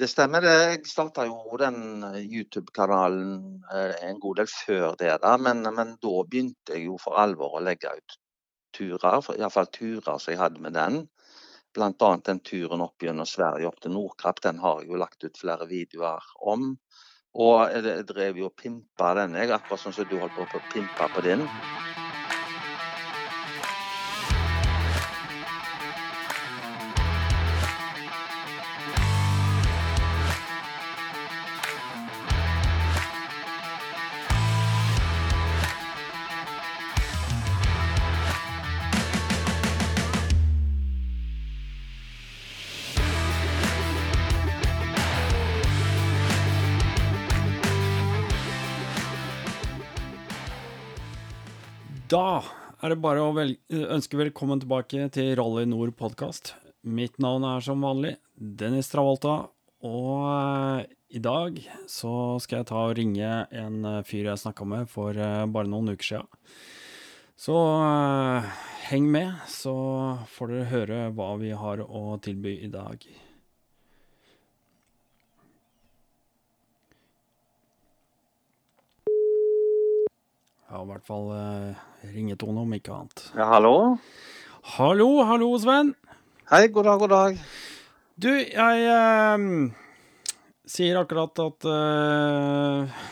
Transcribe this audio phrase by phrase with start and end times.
[0.00, 0.44] Det stemmer.
[0.46, 5.36] Jeg starta jo den eh, YouTube-kanalen eh, en god del før det, da.
[5.36, 8.16] Men, men da begynte jeg jo for alvor å legge ut
[8.72, 9.20] turer.
[9.36, 11.02] Iallfall turer som jeg hadde med den.
[11.76, 12.10] Bl.a.
[12.24, 14.42] den turen opp gjennom Sverige opp til Nordkapp.
[14.44, 16.72] Den har jeg jo lagt ut flere videoer om.
[17.32, 20.66] Og jeg drev jo og pimpa den, jeg, akkurat sånn som du holdt på å
[20.72, 21.46] pimpe på din.
[52.82, 56.56] Er det bare å vel ønske velkommen tilbake til Rally Nord podkast.
[56.82, 59.36] Mitt navn er som vanlig Dennis Travolta,
[59.86, 61.60] og eh, i dag
[61.90, 65.70] så skal jeg ta og ringe en eh, fyr jeg snakka med for eh, bare
[65.70, 66.24] noen uker sia.
[67.38, 67.54] Så
[68.88, 69.74] heng med, så
[70.34, 73.06] får dere høre hva vi har å tilby i dag.
[80.72, 81.80] Ja, i hvert fall eh,
[82.14, 83.26] ringetone, om ikke annet.
[83.36, 83.72] Ja, hallo?
[84.78, 85.90] Hallo, hallo, Sven.
[86.48, 87.40] Hei, god dag, god dag.
[88.22, 89.44] Du, jeg eh,
[90.72, 93.02] sier akkurat at eh,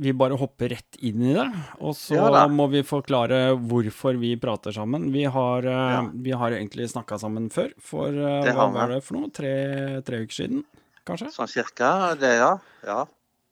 [0.00, 1.44] vi bare hopper rett inn i det.
[1.84, 5.10] Og så Ja må vi forklare hvorfor vi prater sammen.
[5.12, 6.00] Vi har, Ja.
[6.08, 9.28] vi har egentlig snakka sammen før, for hva var det for noe?
[9.28, 9.52] Tre,
[10.08, 10.64] tre uker siden,
[11.04, 11.28] kanskje?
[11.36, 12.54] Sånn cirka, det, ja.
[12.88, 13.02] ja.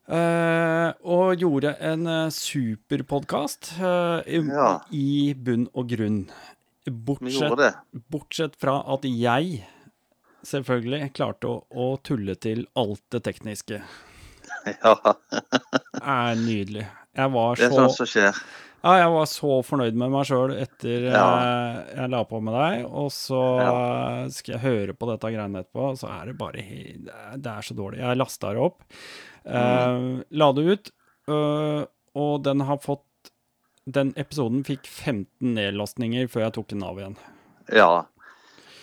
[0.08, 3.72] Eh, og gjorde en uh, superpodkast
[4.26, 4.70] i, Ja.
[4.90, 6.24] i bunn og grunn.
[6.90, 7.76] Bortsett.
[8.10, 9.60] Bortsett fra at jeg
[10.42, 13.82] selvfølgelig klarte å, å tulle til alt det tekniske.
[14.62, 14.92] Ja,
[16.02, 16.84] Er nydelig.
[17.18, 18.36] Jeg var det er så, sånt som skjer.
[18.82, 21.22] ja, jeg var så fornøyd med meg sjøl etter Ja.
[21.38, 25.62] eh, jeg la på med deg, og så eh, skal jeg høre på dette greiene
[25.64, 28.02] etterpå, så er det bare det er så dårlig.
[28.04, 28.86] Jeg lasta det opp,
[29.44, 30.90] eh, la det ut,
[31.28, 31.82] uh,
[32.14, 33.04] og den har fått
[33.84, 35.26] Den episoden fikk 15
[35.56, 37.16] nedlastninger før jeg tok den av igjen.
[37.74, 38.04] Ja.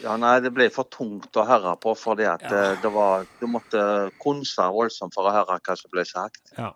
[0.04, 0.18] ja.
[0.20, 2.72] Nei, det ble for tungt å høre på, fordi at Ja.
[2.74, 6.52] eh, det var Du måtte konse voldsomt for å høre hva som ble sagt.
[6.58, 6.74] Ja.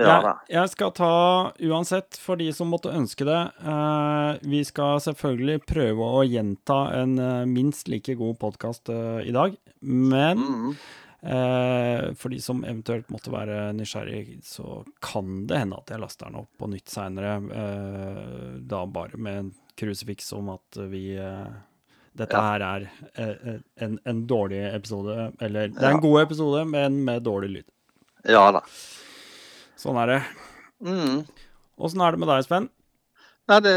[0.00, 0.16] Ja.
[0.18, 5.62] Jeg, jeg skal ta, uansett, for de som måtte ønske det uh, Vi skal selvfølgelig
[5.70, 7.14] prøve å gjenta en
[7.54, 8.90] minst like god podkast
[9.22, 9.54] i dag.
[9.80, 10.70] Men Mm.
[10.72, 16.28] eh, for de som eventuelt måtte være nysgjerrig, så kan det hende at jeg laster
[16.28, 17.36] den opp på nytt seinere.
[17.62, 21.48] Eh, da bare med en krusifiks om at vi eh,
[22.16, 22.86] dette her er
[23.20, 25.32] eh, en, en dårlig episode.
[25.40, 27.68] Eller det er en god episode, men med dårlig lyd.
[28.26, 28.62] Ja da.
[29.76, 30.22] Sånn er det.
[30.84, 31.20] Mm.
[31.76, 32.70] Er det med deg, Sven?
[33.46, 33.74] Nei, det,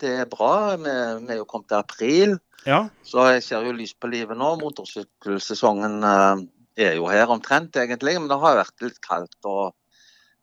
[0.00, 0.74] det er bra.
[0.80, 0.94] Vi,
[1.26, 2.86] vi er jo kommet til april, Ja.
[3.06, 4.54] så jeg ser jo lys på livet nå.
[4.62, 6.42] Motorsykkelsesongen eh,
[6.76, 8.16] er jo her omtrent, egentlig.
[8.20, 9.72] Men det har vært litt kaldt og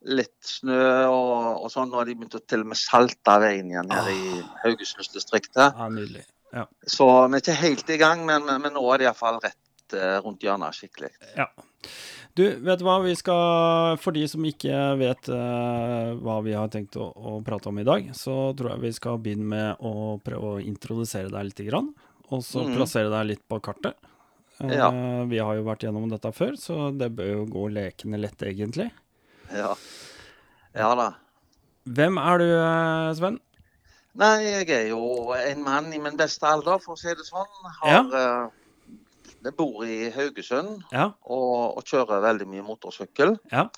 [0.07, 1.89] litt snø og, og sånn.
[1.91, 5.73] Nå har de begynt å til og med salte veien igjen her i Haugesundsdistriktet.
[5.75, 6.25] ja nydelig.
[6.55, 6.65] Ja.
[6.89, 10.15] Så vi er ikke helt i gang, men, men nå er det iallfall rett eh,
[10.23, 11.11] rundt hjørnet skikkelig.
[11.37, 11.51] ja.
[12.37, 12.99] Du, vet du hva?
[13.03, 17.67] Vi skal, for de som ikke vet uh, hva vi har tenkt å, å prate
[17.71, 21.49] om i dag, så tror jeg vi skal begynne med å prøve å introdusere deg
[21.49, 21.63] litt.
[21.67, 21.89] Grann,
[22.29, 22.77] og så mm.
[22.77, 23.97] plassere deg litt på kartet.
[24.63, 24.89] Eh, Ja.
[25.29, 28.89] Vi har jo vært gjennom dette før, så det bør jo gå lekende lett, egentlig.
[29.53, 29.73] Ja.
[30.75, 31.09] ja da.
[31.89, 33.39] Hvem er du, eh, Sven?
[34.19, 37.47] Nei, jeg er jo en mann i min beste alder, for å si det sånn.
[37.79, 38.49] Har, ja.
[39.45, 41.11] jeg bor i Haugesund Ja.
[41.23, 43.37] og, og kjører veldig mye motorsykkel.
[43.53, 43.69] Ja.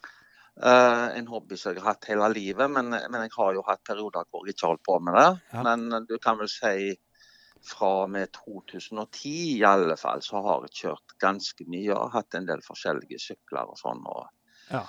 [0.62, 3.84] Uh, en hobby som jeg har hatt hele livet, men, men jeg har jo hatt
[3.88, 5.30] perioder hvor jeg ikke har holdt på med det.
[5.64, 6.92] Men du kan vel si
[7.66, 12.38] fra og med 2010 i alle fall, så har jeg kjørt ganske mye og hatt
[12.38, 14.02] en del forskjellige sykler og sånn.
[14.06, 14.28] og
[14.72, 14.86] Ja.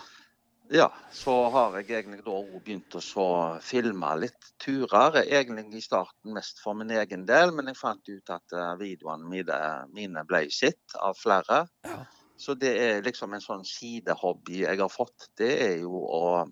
[0.71, 3.27] ja, så har jeg egentlig da òg begynt å så
[3.61, 5.23] filme litt turer.
[5.25, 9.29] Egentlig i starten mest for min egen del, men jeg fant ut at eh, videoene
[9.29, 9.61] mine,
[9.93, 11.67] mine ble sett av flere.
[11.85, 12.05] Ja.
[12.43, 15.29] Så det er liksom en sånn sidehobby jeg har fått.
[15.39, 16.43] Det er jo å,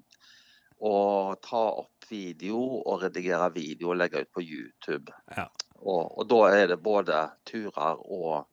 [0.87, 0.94] å
[1.43, 5.11] ta opp video og redigere video og legge ut på YouTube.
[5.34, 5.49] Ja.
[5.81, 8.47] Og, og da er det både turer og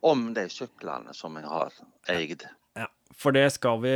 [0.00, 1.72] om de syklene som jeg har
[2.08, 2.44] eid.
[2.78, 2.86] Ja,
[3.16, 3.92] for det skal vi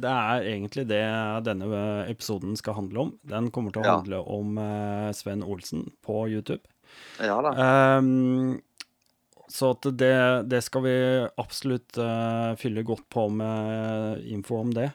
[0.00, 1.02] Det er egentlig det
[1.44, 3.10] denne episoden skal handle om.
[3.22, 3.96] Den kommer til å Ja.
[3.98, 6.62] handle om eh, Sven Olsen på YouTube.
[7.20, 7.98] Ja da.
[7.98, 8.60] Um,
[9.48, 10.94] så det, det skal vi
[11.36, 14.88] absolutt uh, fylle godt på med info om det.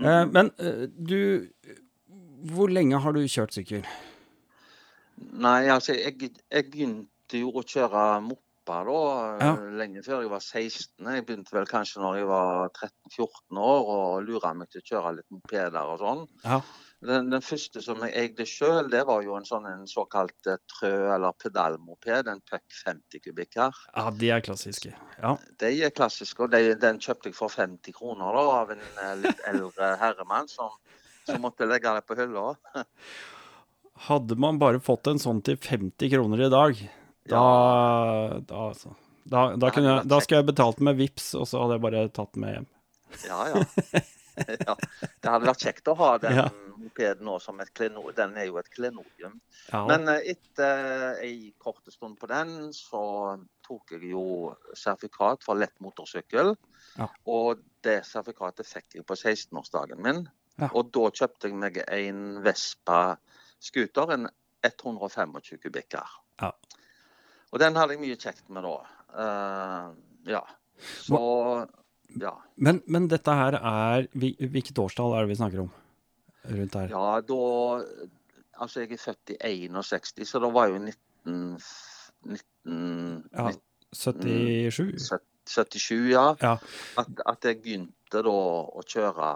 [0.00, 1.48] Eh, men uh, du
[2.42, 3.84] Hvor lenge har du kjørt sykkel?
[5.32, 8.98] Nei, altså, jeg, jeg begynte jo å kjøre moppa da,
[9.42, 9.52] Ja.
[9.80, 11.08] lenge før jeg var 16.
[11.16, 15.16] Jeg begynte vel kanskje når jeg var 13-14 år og lura meg til å kjøre
[15.16, 16.24] litt mopeder og sånn.
[16.44, 16.60] Ja.
[17.02, 20.60] Den, den første som jeg eide sjøl, det var jo en sånn en såkalt eh,
[20.70, 23.74] trø- eller pedalmoped, en Puck 50 kubikker.
[23.96, 24.92] ja, de er klassiske.
[25.18, 25.32] Ja.
[25.58, 29.16] De er klassiske, og de, den kjøpte jeg for 50 kroner da, av en eh,
[29.24, 30.70] litt eldre herremann som,
[31.26, 32.52] som måtte legge det på hylla.
[34.08, 36.78] Hadde man bare fått en sånn til 50 kroner i dag,
[37.30, 37.42] da
[38.42, 38.96] Da, altså.
[39.22, 42.00] Da, da, kunne jeg, da skulle jeg betalt med VIPs, og så hadde jeg bare
[42.10, 42.66] tatt med hjem.
[43.28, 44.00] Ja, ja.
[44.66, 44.74] ja.
[45.22, 46.48] Det hadde vært kjekt å ha den Ja.
[46.82, 48.16] mopeden nå som et klenodium.
[48.18, 49.36] Den er jo et klenodium.
[49.68, 49.84] Ja.
[49.86, 53.04] Men eh, etter ei kort stund på den, så
[53.62, 54.24] tok jeg jo
[54.74, 56.56] sertifikat for lett motorsykkel.
[56.98, 57.06] Ja.
[57.30, 60.24] Og det sertifikatet fikk jeg på 16-årsdagen min.
[60.72, 63.16] Og da kjøpte jeg meg en Vespa
[63.62, 64.28] scooter, en
[64.66, 66.16] 125 kubikker.
[66.42, 66.52] Ja.
[67.52, 68.74] Og den hadde jeg mye kjekt med da.
[69.12, 69.92] Uh,
[70.30, 70.42] ja.
[71.04, 71.20] Så
[72.20, 72.32] ja.
[72.56, 75.70] Men, men dette her er Hvilket årstall er det vi snakker om?
[76.48, 76.92] Rundt her.
[76.92, 77.42] Ja, da
[78.62, 81.56] Altså, jeg er født i 61, så da var jo 19...
[82.22, 83.48] 19 Ja,
[83.96, 85.08] 77?
[85.48, 86.34] 77, ja.
[86.40, 86.56] Ja.
[87.00, 89.26] At, at jeg begynte da å kjøre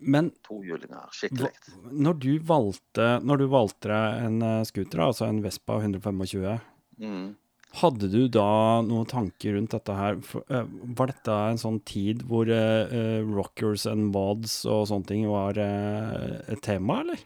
[0.00, 1.50] Men tohjulinger skikkelig.
[1.90, 3.90] når du valgte, når du valgte
[4.26, 6.60] en eh, scooter, altså en Vespa 125,
[7.02, 7.32] Mm.
[7.80, 10.18] hadde du da noen tanker rundt dette her?
[10.52, 15.58] Eh, var dette en sånn tid hvor eh, rockers and mods og sånne ting var
[15.58, 17.18] uh, et tema, eller?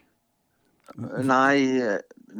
[1.27, 1.83] Nei,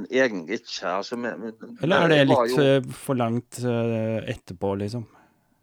[0.10, 0.88] egentlig ikke.
[0.88, 1.52] Altså, men-
[1.84, 5.06] Eller er det litt jo- for langt etterpå, liksom?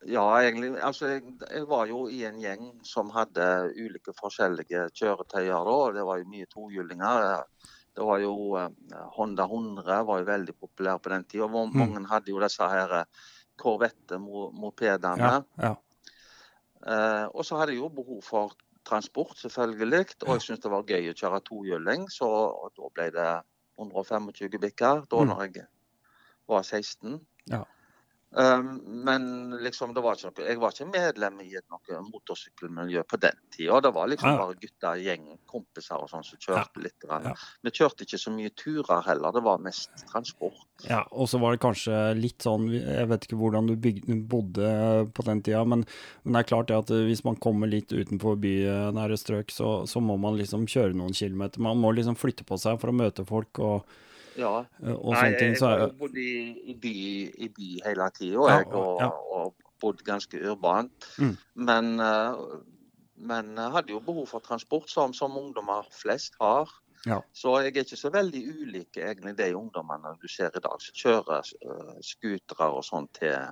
[0.07, 0.75] Ja, egentlig.
[0.85, 3.47] Altså, jeg, jeg var jo i en gjeng som hadde
[3.79, 5.77] ulike forskjellige kjøretøyer da.
[5.87, 7.45] og Det var jo mye tohjulinger.
[7.95, 8.69] Det var jo eh,
[9.17, 11.47] Honda 100 var jo veldig populær på den tida.
[11.49, 11.73] Mm.
[11.79, 13.25] Mange hadde jo disse her eh,
[13.63, 15.31] Corvette-mopedene.
[15.31, 15.75] Ja, ja.
[16.85, 20.19] Eh, og så hadde jeg jo behov for transport, selvfølgelig.
[20.27, 22.29] Og jeg syntes det var gøy å kjøre tohjuling, så
[22.77, 23.31] da ble det
[23.81, 25.07] 125 bikker.
[25.09, 25.29] da Mm.
[25.33, 25.67] når jeg
[26.49, 27.21] var 16.
[27.49, 27.63] Ja.
[28.35, 33.21] Um, men liksom, det var noe, jeg var ikke medlem i et noe motorsykkelmiljø på
[33.23, 33.77] den tida.
[33.85, 34.39] Det var liksom Ja.
[34.41, 37.07] bare gutter, gjeng, kompiser og sånn som kjørte litt.
[37.07, 37.35] Ja.
[37.63, 40.59] Vi kjørte ikke så mye turer heller, det var mest transport.
[40.89, 45.13] Ja, og så var det kanskje litt sånn Jeg vet ikke hvordan du bygde, bodde
[45.15, 45.85] på den tida, men,
[46.25, 50.03] men det er klart det at hvis man kommer litt utenfor bynære strøk, så, så
[50.03, 51.63] må man liksom kjøre noen kilometer.
[51.63, 53.87] Man må liksom flytte på seg for å møte folk og,
[54.39, 54.53] Ja.
[54.61, 55.57] og Nei, sånne ting.
[55.59, 56.31] jeg har bodd i,
[56.73, 56.95] i, by,
[57.47, 59.11] i by hele tida, Ja, og, ja.
[59.11, 61.11] og bodd ganske urbant.
[61.19, 61.37] Mm.
[61.69, 62.41] Men, eh,
[63.17, 66.71] men hadde jo behov for transport, som, som ungdommer flest har.
[67.07, 67.21] Ja.
[67.37, 70.97] Så jeg er ikke så veldig ulik egentlig de ungdommene du ser i dag, som
[70.97, 73.51] kjører uh, scootere og sånn til,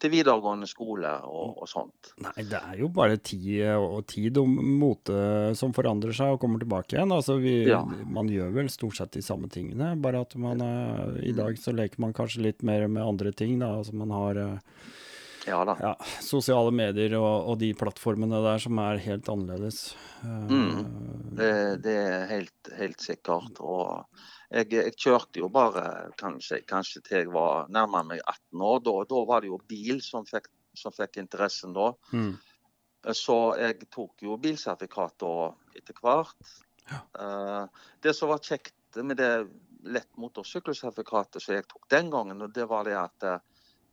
[0.00, 2.12] til videregående skole og, og sånt.
[2.24, 5.18] Nei, det er jo bare tid og tid og mote
[5.58, 7.12] som forandrer seg og kommer tilbake igjen.
[7.12, 7.82] Altså, vi, Ja.
[7.84, 11.74] Man gjør vel stort sett de samme tingene, bare at man eh, i dag så
[11.76, 13.58] leker man kanskje litt mer med andre ting.
[13.60, 14.58] da, altså Man har eh,
[15.48, 15.76] Ja da.
[15.80, 15.94] ja,
[16.24, 19.94] sosiale medier og, og de plattformene der som er helt annerledes.
[20.24, 20.82] Mm.
[21.36, 21.52] Det,
[21.84, 23.60] det er helt, helt sikkert.
[23.60, 24.04] Og
[24.50, 25.84] jeg, jeg kjørte jo bare
[26.18, 28.80] kanskje, kanskje til jeg var nærmere meg 18 år.
[28.86, 31.92] Da, da var det jo bil som fikk, som fikk interessen da.
[32.10, 32.32] mm,
[33.16, 35.34] Så jeg tok jo bilsertifikat da
[35.78, 36.56] etter hvert.
[36.90, 37.02] Ja.
[37.14, 39.46] Uh, det som var kjekt med det
[39.86, 43.38] lett motorsykkelsertifikatet som jeg tok den gangen, og det var det at uh,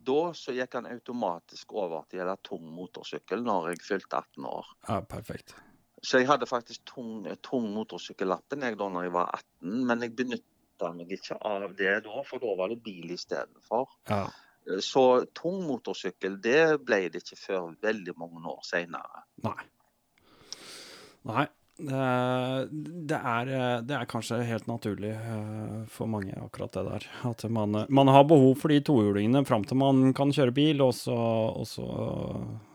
[0.07, 4.49] da så gikk han automatisk over til å gjelde tung motorsykkel når jeg fylte 18
[4.49, 4.75] år.
[4.89, 5.53] ja, perfekt.
[6.04, 10.16] Så jeg hadde faktisk tung, tung motorsykkellappen jeg da når jeg var 18, men jeg
[10.18, 13.89] benytta meg ikke av det da, for da var det bil istedenfor.
[14.12, 14.27] Ja.
[14.84, 15.04] Så
[15.38, 19.24] tung motorsykkel det ble det ikke før veldig mange år seinere.
[19.48, 19.62] Nei.
[21.27, 21.48] Nei.
[21.77, 23.50] Det, er,
[23.86, 27.05] det er kanskje helt naturlig eh, for mange, akkurat det der.
[27.29, 30.96] At man, man har behov for de tohjulingene fram til man kan kjøre bil, og
[30.98, 31.86] så, og så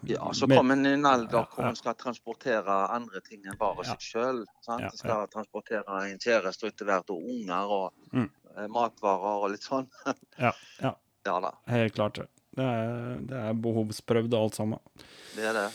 [0.06, 3.58] Ja, så kommer kom en i en alder hvor man skal transportere andre ting enn
[3.58, 4.44] bare seg sjøl.
[4.68, 4.92] Ja, ja.
[4.94, 8.26] skal transportere en kjæreste og etter hvert og unger og Mm.
[8.58, 9.86] eh, matvarer og litt sånn.
[10.38, 10.94] Ja, ja.
[11.26, 12.18] Ja da, Helt klart.
[12.18, 12.28] det.
[12.52, 14.78] Det er, det er behovsprøvd alt sammen.
[15.36, 15.68] det er det.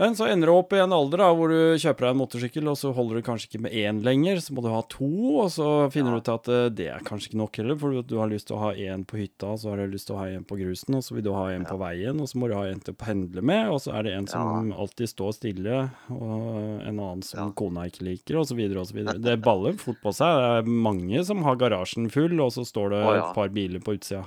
[0.00, 2.68] Men så ender du opp i en alder da, hvor du kjøper deg en motorsykkel,
[2.72, 5.04] og så holder du kanskje ikke med én lenger, så må du ha to,
[5.42, 6.16] og så finner Ja.
[6.16, 8.56] du ut at eh, det er kanskje ikke nok heller, for du har lyst til
[8.56, 10.56] å ha én på hytta, og så har du lyst til å ha en på
[10.56, 12.80] grusen, og så vil du ha en på veien, og så må du ha en
[12.80, 15.76] til å pendle med, og så er det en som alltid står stille,
[16.08, 16.56] og
[16.88, 17.52] en annen som Ja.
[17.52, 19.20] kona ikke liker, og så videre og så videre.
[19.28, 20.40] Det baller fort på seg.
[20.40, 23.92] Det er mange som har garasjen full, og så står det et par biler på
[24.00, 24.24] utsida.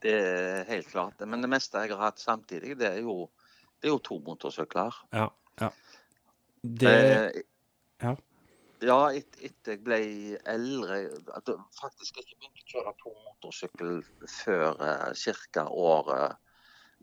[0.00, 1.20] Det er helt klart.
[1.26, 3.28] Men det meste jeg har hatt samtidig, det er jo,
[3.80, 4.94] det er jo to motorsykler.
[5.12, 5.28] Ja,
[5.60, 5.70] ja.
[6.62, 7.42] Det Eh,
[8.02, 8.14] Ja.
[8.80, 9.96] Ja, et- etter jeg ble
[10.46, 11.48] eldre at
[11.80, 15.12] Faktisk ikke begynte å kjøre to motorsykkel før eh,
[15.52, 15.64] ca.
[15.68, 16.36] året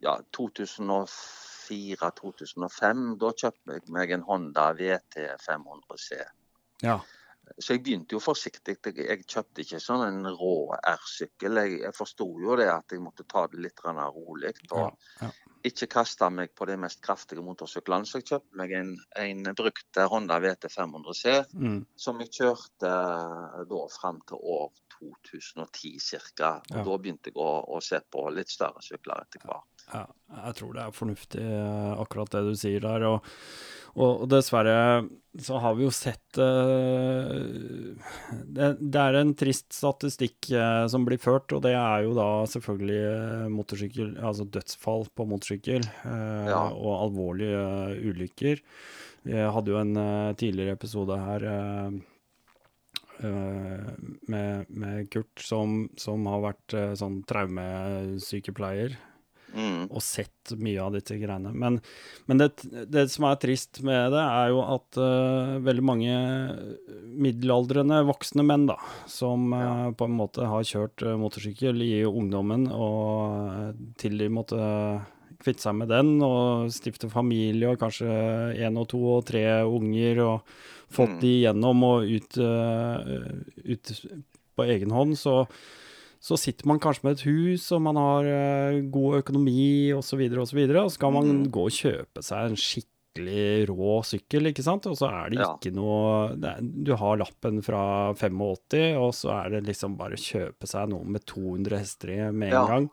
[0.01, 3.17] ja, 2004-2005.
[3.19, 6.11] Da kjøpte jeg meg en Honda VT 500C.
[6.83, 6.99] Ja.
[7.59, 8.77] Så jeg begynte jo forsiktig.
[8.95, 11.59] Jeg, kjøpte ikke sånn en rå R-sykkel.
[11.61, 14.53] Jeg, jeg forsto jo det at jeg måtte ta det litt rolig.
[14.71, 15.29] Og ja.
[15.69, 18.07] ikke kaste meg på de mest kraftige motorsyklene.
[18.09, 21.85] Så jeg kjøpte meg en, en brukt Honda VT 500C Mm.
[21.99, 25.99] som jeg kjørte eh, da fram til år 2010
[26.35, 26.51] ca.
[26.69, 26.83] Ja.
[26.83, 29.85] Da begynte jeg å, å se på litt større sykler etter hvert.
[29.91, 30.05] Ja,
[30.47, 33.07] jeg tror det er fornuftig, eh, akkurat det du sier der.
[33.09, 33.33] Og,
[33.95, 34.77] og, og dessverre
[35.41, 37.35] så har vi jo sett uh,
[38.47, 42.27] det, det er en trist statistikk uh, som blir ført, og det er jo da
[42.49, 46.61] selvfølgelig eh, motorsykkel, altså dødsfall på motorsykkel uh, Ja.
[46.71, 47.63] og alvorlige
[48.11, 48.61] ulykker.
[49.25, 49.95] Vi hadde jo en
[50.37, 51.43] tidligere episode her
[54.29, 58.93] med, med Kurt, som, som har vært sånn traumesykepleier
[59.55, 59.87] Mm.
[59.87, 61.53] og sett mye av disse greiene.
[61.55, 61.79] Men,
[62.27, 62.49] men det,
[62.91, 66.15] det som er trist med det, er jo at uh, veldig mange
[67.15, 68.75] middelaldrende voksne menn, da,
[69.07, 74.59] som eh, på en måte har kjørt uh, motorsykkel i ungdommen, og til de måtte
[75.39, 78.09] kvitte seg med den og stifte familie og kanskje
[78.65, 80.55] én og to og tre unger og
[80.95, 81.19] fått Mm.
[81.21, 83.91] de igjennom og ut, ut
[84.55, 85.43] på egen hånd, så
[86.21, 90.47] så sitter man kanskje med et hus, og man har eh, god økonomi osv., og,
[90.47, 91.51] så videre, og så skal man Mm.
[91.51, 94.85] gå og kjøpe seg en skikkelig rå sykkel, ikke sant?
[94.87, 95.53] Og så er det Ja.
[95.55, 100.15] ikke noe det er, Du har lappen fra 85, og så er det liksom bare
[100.19, 102.65] kjøpe seg noe med 200 hester i med en Ja.
[102.67, 102.89] gang.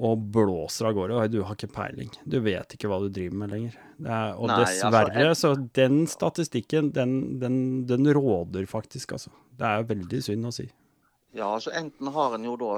[0.00, 1.10] Og blåser av gårde.
[1.24, 2.08] Og du har ikke peiling.
[2.24, 3.72] Du vet ikke hva du driver med lenger.
[3.98, 9.30] Det er, og Nei, altså, dessverre, så den statistikken, den, den, den råder faktisk, altså.
[9.58, 10.68] Det er veldig synd å si.
[11.36, 12.68] Ja, altså Enten har en jo da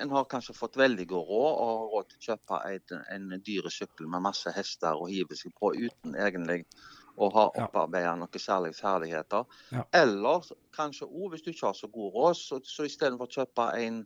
[0.00, 3.42] En har kanskje fått veldig god råd og har råd til å kjøpe en, en
[3.46, 6.64] dyre sykkel med masse hester og hive seg på uten egentlig
[7.20, 9.44] å ha opparbeida noen særlige ferdigheter.
[9.70, 9.84] Ja.
[9.94, 13.66] Eller kanskje òg, hvis du ikke har så god råd, så, så istedenfor å kjøpe
[13.84, 13.98] en,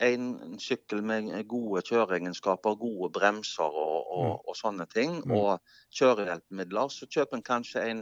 [0.00, 4.38] en sykkel med gode kjøreegenskaper, gode bremser og, og, Mm.
[4.50, 5.30] og sånne ting, Mm.
[5.36, 5.60] og
[5.94, 8.00] kjørehjelpemidler, så kjøper en kanskje en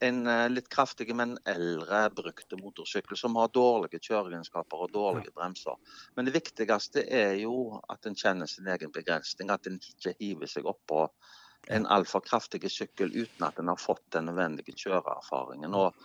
[0.00, 5.76] en eh, litt kraftig, men eldre brukte motorsykkel som har dårlige kjøreegenskaper og dårlige bremser.
[6.16, 9.50] Men det viktigste er jo at en kjenner sin egen begrensning.
[9.50, 11.06] At en ikke hiver seg oppå
[11.74, 15.74] en altfor kraftig sykkel uten at en har fått den nødvendige kjøreerfaringen.
[15.74, 15.96] Og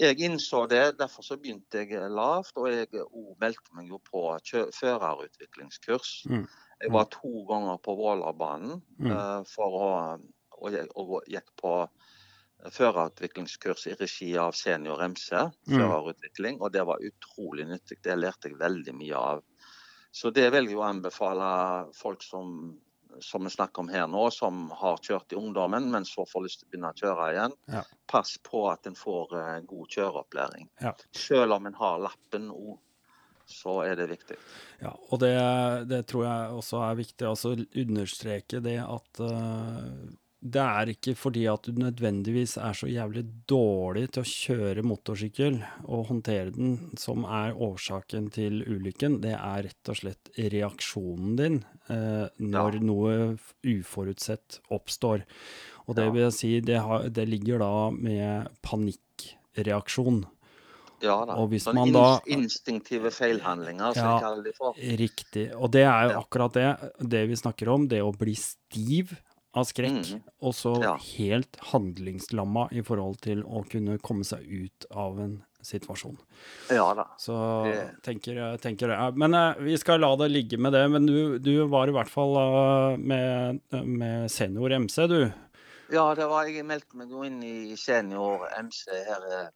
[0.00, 2.54] jeg innså det, derfor så begynte jeg lavt.
[2.56, 2.88] Og jeg
[3.42, 4.24] meldte meg jo på
[4.78, 6.12] førerutviklingskurs.
[6.30, 6.46] Mm.
[6.80, 9.90] Jeg var to ganger på Vålerbanen eh, for å,
[10.60, 11.74] og, og gikk på
[12.68, 15.32] førerutviklingskurs i regi av Senior MC,
[15.66, 15.78] Mm.
[15.80, 18.02] førerutvikling, og det var utrolig nyttig.
[18.02, 19.42] Det lærte jeg veldig mye av.
[20.12, 22.76] Så det vil jeg jo anbefale folk som,
[23.20, 26.60] som vi snakker om her nå, som har kjørt i ungdommen, men så får lyst
[26.60, 27.52] til å begynne å kjøre igjen.
[27.68, 27.82] Ja.
[28.06, 30.68] Pass på at en får eh, god kjøreopplæring.
[30.80, 30.94] Ja.
[31.12, 32.78] Selv om en har lappen òg,
[33.50, 34.36] så er det viktig.
[34.80, 35.34] Ja, og det,
[35.90, 40.10] det tror jeg også er viktig altså understreke det at eh,
[40.42, 45.58] det er ikke fordi at du nødvendigvis er så jævlig dårlig til å kjøre motorsykkel
[45.84, 49.18] og håndtere den, som er årsaken til ulykken.
[49.20, 51.58] Det er rett og slett reaksjonen din
[51.92, 52.80] eh, når Ja.
[52.80, 53.36] noe
[53.68, 55.26] uforutsett oppstår.
[55.88, 60.22] Og det vil jeg si, det, har, det ligger da med panikkreaksjon.
[61.00, 61.36] Ja da.
[61.40, 64.12] Og hvis man da- instinktive feilhandlinger, som Ja.
[64.16, 64.74] jeg kaller det for.
[64.76, 65.46] Riktig.
[65.56, 67.88] Og det er jo akkurat det, det vi snakker om.
[67.88, 69.16] Det å bli stiv
[69.58, 70.22] av skrekk, mm.
[70.46, 70.96] og så Ja.
[71.16, 76.16] helt handlingslamma i forhold til å kunne komme seg ut av en situasjon.
[76.70, 77.04] Ja da.
[77.18, 78.88] Så Det- tenker jeg tenker.
[78.88, 80.88] Ja, Men eh, vi skal la det ligge med det.
[80.90, 85.32] Men du, du var i hvert fall eh, med, med senior MC, du.
[85.90, 89.48] Ja, det var, jeg meldte meg jo inn i senior MC her eh,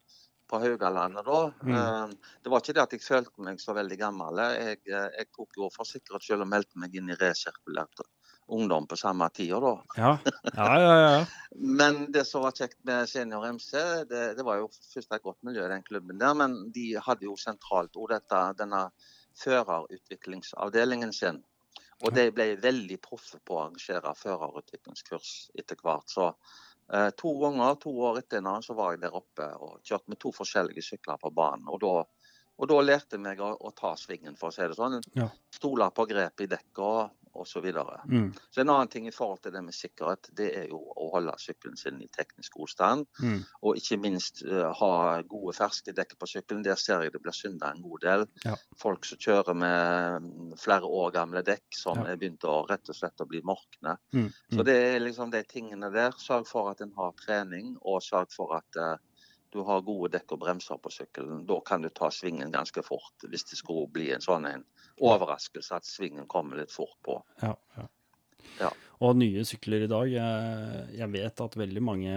[0.47, 1.39] på Haugalandet da.
[1.63, 2.11] Mm.
[2.43, 4.37] Det var ikke det at jeg følte meg så veldig gammel.
[4.59, 8.03] Jeg, jeg tok jo for selv skyld og meldte meg inn i resirkulert
[8.47, 9.73] ungdom på samme tida, da.
[9.97, 10.17] Ja,
[10.53, 10.95] ja, ja.
[11.01, 11.25] ja.
[11.79, 13.71] Men det som var kjekt med Senior MC,
[14.09, 17.25] det, det var jo først et godt miljø i den klubben der, men de hadde
[17.29, 18.11] jo sentralt òg
[18.59, 18.81] denne
[19.39, 21.41] førerutviklingsavdelingen sin.
[22.03, 26.11] Og de ble veldig proffe på å arrangere førerutviklingskurs etter hvert.
[26.11, 26.27] Så
[26.91, 30.19] eh, to ganger, to år etter hverandre, så var jeg der oppe og kjørte med
[30.21, 31.69] to forskjellige sykler på banen.
[31.71, 31.93] Og da,
[32.59, 34.99] og da lærte jeg meg å, å, ta svingen, for å si det sånn.
[35.15, 35.29] Ja.
[35.55, 37.65] Stole på grep i dekket osv.
[37.73, 38.33] Så, Mm.
[38.51, 41.33] så en annen ting i forhold til det med sikkerhet, det er jo å holde
[41.41, 43.05] sykkelen sin i teknisk god stand.
[43.21, 43.43] Mm.
[43.63, 46.63] Og ikke minst uh, ha gode ferske dekk på sykkelen.
[46.63, 48.25] Der ser jeg det blir synda en god del.
[48.45, 48.55] Ja.
[48.77, 52.11] Folk som kjører med mm, flere år gamle dekk som Ja.
[52.13, 53.97] er begynt å rett og slett å bli morkne.
[54.13, 54.29] Mm.
[54.51, 54.65] Så Mm.
[54.65, 56.11] det er liksom de tingene der.
[56.11, 58.97] Sørg for at en har trening, og sørg for at eh,
[59.55, 61.45] du har gode dekk og bremser på sykkelen.
[61.47, 64.65] Da kan du ta svingen ganske fort, hvis det skulle bli en sånn en
[64.99, 67.21] overraskelse at svingen kommer litt fort på.
[67.41, 67.87] Ja, ja.
[68.59, 68.69] Ja.
[69.03, 72.13] Og nye sykler i dag, jeg, jeg vet at veldig mange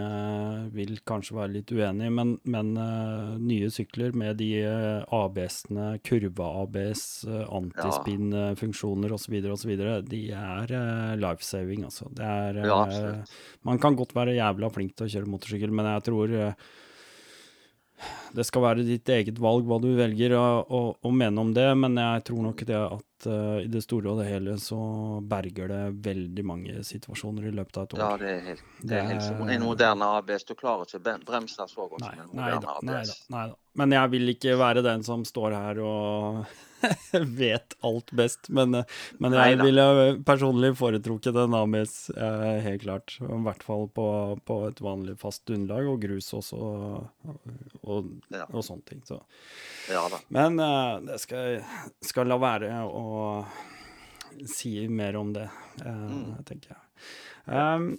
[0.74, 7.04] vil kanskje være litt uenige, men, men eh, nye sykler med de uh, ABS-ene, kurve-ABS,
[7.26, 9.74] uh, antispinn-funksjoner osv., osv.,
[10.06, 12.12] de er uh, life-saving, altså.
[12.14, 15.90] Det er, Ja, eh, man kan godt være jævla flink til å kjøre motorsykkel, men
[15.96, 16.68] jeg tror eh,
[18.36, 22.26] det skal være ditt eget valg hva du velger å, mene om det, men jeg
[22.28, 24.78] tror nok det at eh, i det store og det hele så
[25.26, 27.98] berger det veldig mange situasjoner i løpet av et år.
[28.04, 31.18] Ja, det er helt, det Det er helt er- En moderne ABS, du klarer ikke
[31.26, 33.26] bremse så godt Nei, som en nei moderne nei ABS.
[33.28, 33.54] da, nei da.
[33.78, 36.46] Men jeg vil ikke være den som står her og
[37.12, 38.48] vet alt best.
[38.54, 38.84] Men, eh,
[39.18, 39.84] men jeg ville
[40.26, 43.16] personlig foretrukket en ABS, eh, helt klart.
[43.22, 44.06] I hvert fall på,
[44.46, 47.34] på et vanlig fast underlag, og grus også, og,
[47.82, 48.46] og, Ja.
[48.52, 49.02] og sånne ting.
[49.06, 49.20] Så.
[49.90, 50.04] Ja.
[50.34, 51.60] Men eh, det skal,
[52.02, 53.04] skal la være å
[54.48, 55.48] si mer om det,
[55.84, 56.44] eh, Mm.
[56.44, 56.84] tenker jeg.
[57.46, 57.98] Um,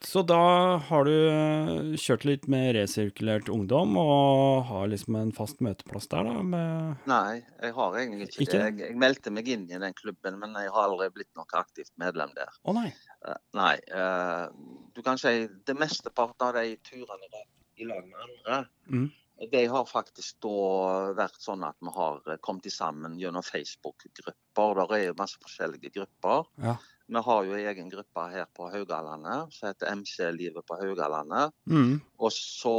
[0.00, 6.06] så da har du kjørt litt med resirkulert ungdom, og har liksom en fast møteplass
[6.12, 6.42] der, da?
[6.42, 8.52] Med Nei, jeg har egentlig ikke, Ikke?
[8.52, 8.60] det.
[8.62, 11.90] Jeg, jeg meldte meg inn i den klubben, men jeg har aldri blitt noe aktivt
[11.98, 12.52] medlem der.
[12.64, 12.92] Å nei.
[13.26, 13.74] Uh, nei.
[13.90, 14.46] Uh,
[14.94, 15.34] du kan si
[15.66, 17.46] det mesteparten av de turene der
[17.82, 19.10] i lag med andre, Mm.
[19.36, 24.76] De har faktisk da vært sånn at vi har kommet sammen gjennom Facebook-grupper.
[24.80, 26.46] Der er jo masse forskjellige grupper.
[26.64, 26.76] Ja.
[27.06, 31.52] Vi har jo en egen gruppe her på Haugalandet som heter MC-livet på Haugalandet.
[31.68, 32.00] Mm.
[32.18, 32.78] Og så,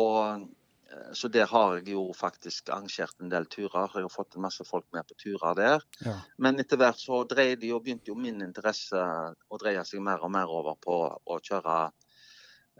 [0.89, 3.93] eh, så der har jeg jo faktisk arrangert en del turer.
[3.93, 5.85] Jeg har fått en masse folk med på turer der.
[6.01, 6.17] Ja.
[6.41, 10.33] Men etter hvert så dreide jo, begynte jo min interesse å dreie seg mer og
[10.33, 11.79] mer over på å kjøre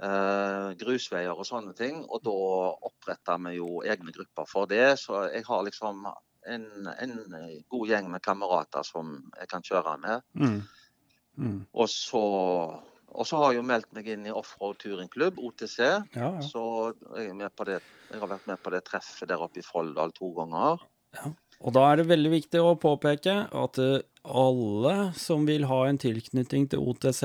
[0.04, 2.02] eh, grusveier og sånne ting.
[2.06, 2.38] Og da
[2.90, 4.98] oppretta vi jo egne grupper for det.
[5.02, 6.06] Så jeg har liksom
[6.48, 7.16] en, en
[7.70, 10.28] god gjeng med kamerater som jeg kan kjøre med.
[10.38, 10.62] Mm.
[11.38, 11.58] Mm.
[11.78, 12.24] Og så,
[13.08, 15.80] og så har jeg jo meldt meg inn i Offroad turingklubb, OTC.
[15.80, 16.30] Ja, ja.
[16.46, 16.64] Så
[17.18, 17.82] jeg, med på det,
[18.12, 20.82] jeg har vært med på det treffet der oppe i Folldal to ganger.
[21.58, 25.98] Og da er det veldig viktig å påpeke at eh, alle som vil ha en
[25.98, 27.24] tilknytning til OTC,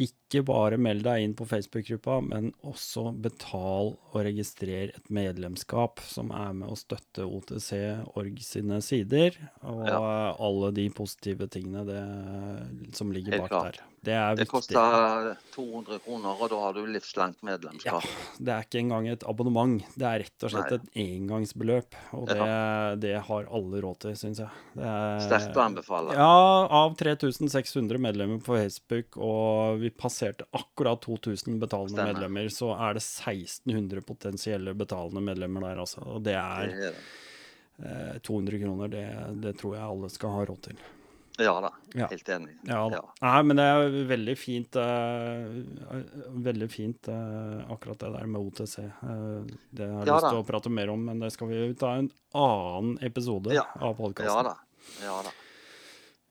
[0.00, 6.32] ikke bare meld deg inn på Facebook-gruppa, men også betal og registrer et medlemskap som
[6.34, 7.70] er med å støtte OTC
[8.18, 10.34] Org sine sider, og Ja.
[10.38, 13.80] alle de positive tingene det, som ligger bak der.
[14.04, 14.52] Det er Det viktig.
[14.52, 17.38] koster 200 kroner, og da har du livslangt
[17.86, 18.00] Ja,
[18.38, 19.80] det er ikke engang et abonnement.
[19.96, 20.76] Det er rett og slett Nei.
[20.76, 21.94] et engangsbeløp.
[22.18, 24.50] Og det, det har alle råd til, syns jeg.
[24.74, 26.12] Det er- Sterkt å anbefale.
[26.12, 32.12] Ja, av 3600 medlemmer på Facebook, og vi passerte akkurat 2000 betalende Stemmer.
[32.12, 36.04] medlemmer, så er det 1600 potensielle betalende medlemmer der, altså.
[36.06, 36.94] Og det er Det er det.
[38.14, 38.88] eh, 200 kroner.
[38.88, 40.76] Det, det tror jeg alle skal ha råd til.
[41.38, 42.06] Ja da, Ja.
[42.10, 42.52] helt enig.
[42.68, 42.88] Ja.
[42.92, 43.00] Ja.
[43.22, 45.48] Nei, men det er veldig fint uh,
[46.44, 48.78] Veldig fint uh, akkurat det der med OTC.
[49.02, 49.42] Uh,
[49.74, 52.10] det har jeg lyst til å prate mer om, men det skal vi ta en
[52.34, 54.52] annen episode av Ja podkasten.
[55.02, 55.34] Ja da.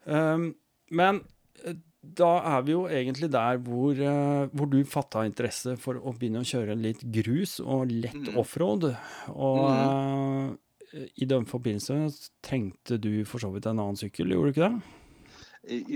[0.06, 0.50] Um,
[0.92, 1.22] men
[1.66, 6.12] eh, da er vi jo egentlig der hvor, eh, hvor du fatta interesse for å
[6.20, 8.36] begynne å kjøre litt grus og lett Mhm.
[8.38, 8.90] offroad.
[9.32, 10.52] Og eh,
[10.94, 15.00] i den forbindelse trengte du for så vidt en annen sykkel, gjorde du ikke det?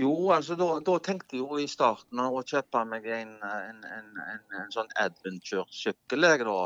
[0.00, 4.06] Jo, altså da, da tenkte jeg jo i starten å kjøpe meg en, en, en,
[4.24, 6.24] en, sånn adventure-sykkel.
[6.24, 6.60] da.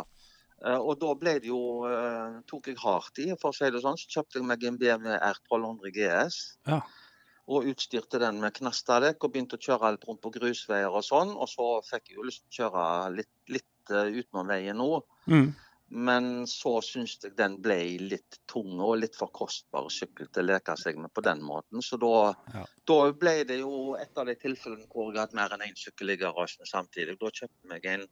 [0.63, 3.83] Eh, Og da ble det jo, eh, tok jeg hardt i, for å si det
[3.83, 3.99] sånn.
[3.99, 6.39] Så kjøpte jeg meg en BMW R1200 GS.
[6.71, 6.79] Ja.
[7.51, 11.35] Og utstyrte den med knastadekk og begynte å kjøre litt rundt på grusveier og sånn.
[11.35, 12.87] Og så fikk jeg jo lyst til å kjøre
[13.19, 15.03] litt, litt eh, utenom veien nå.
[15.27, 15.51] Mm.
[15.95, 20.55] Men så syns jeg den ble litt tung og litt for kostbar sykkel til å
[20.55, 21.83] leke seg med på den måten.
[21.85, 22.65] Så da, Ja.
[22.89, 25.77] da ble det jo et av de tilfellene hvor jeg har hatt mer enn én
[25.77, 27.19] sykkel i garasjen samtidig.
[27.21, 28.07] Da kjøpte jeg en,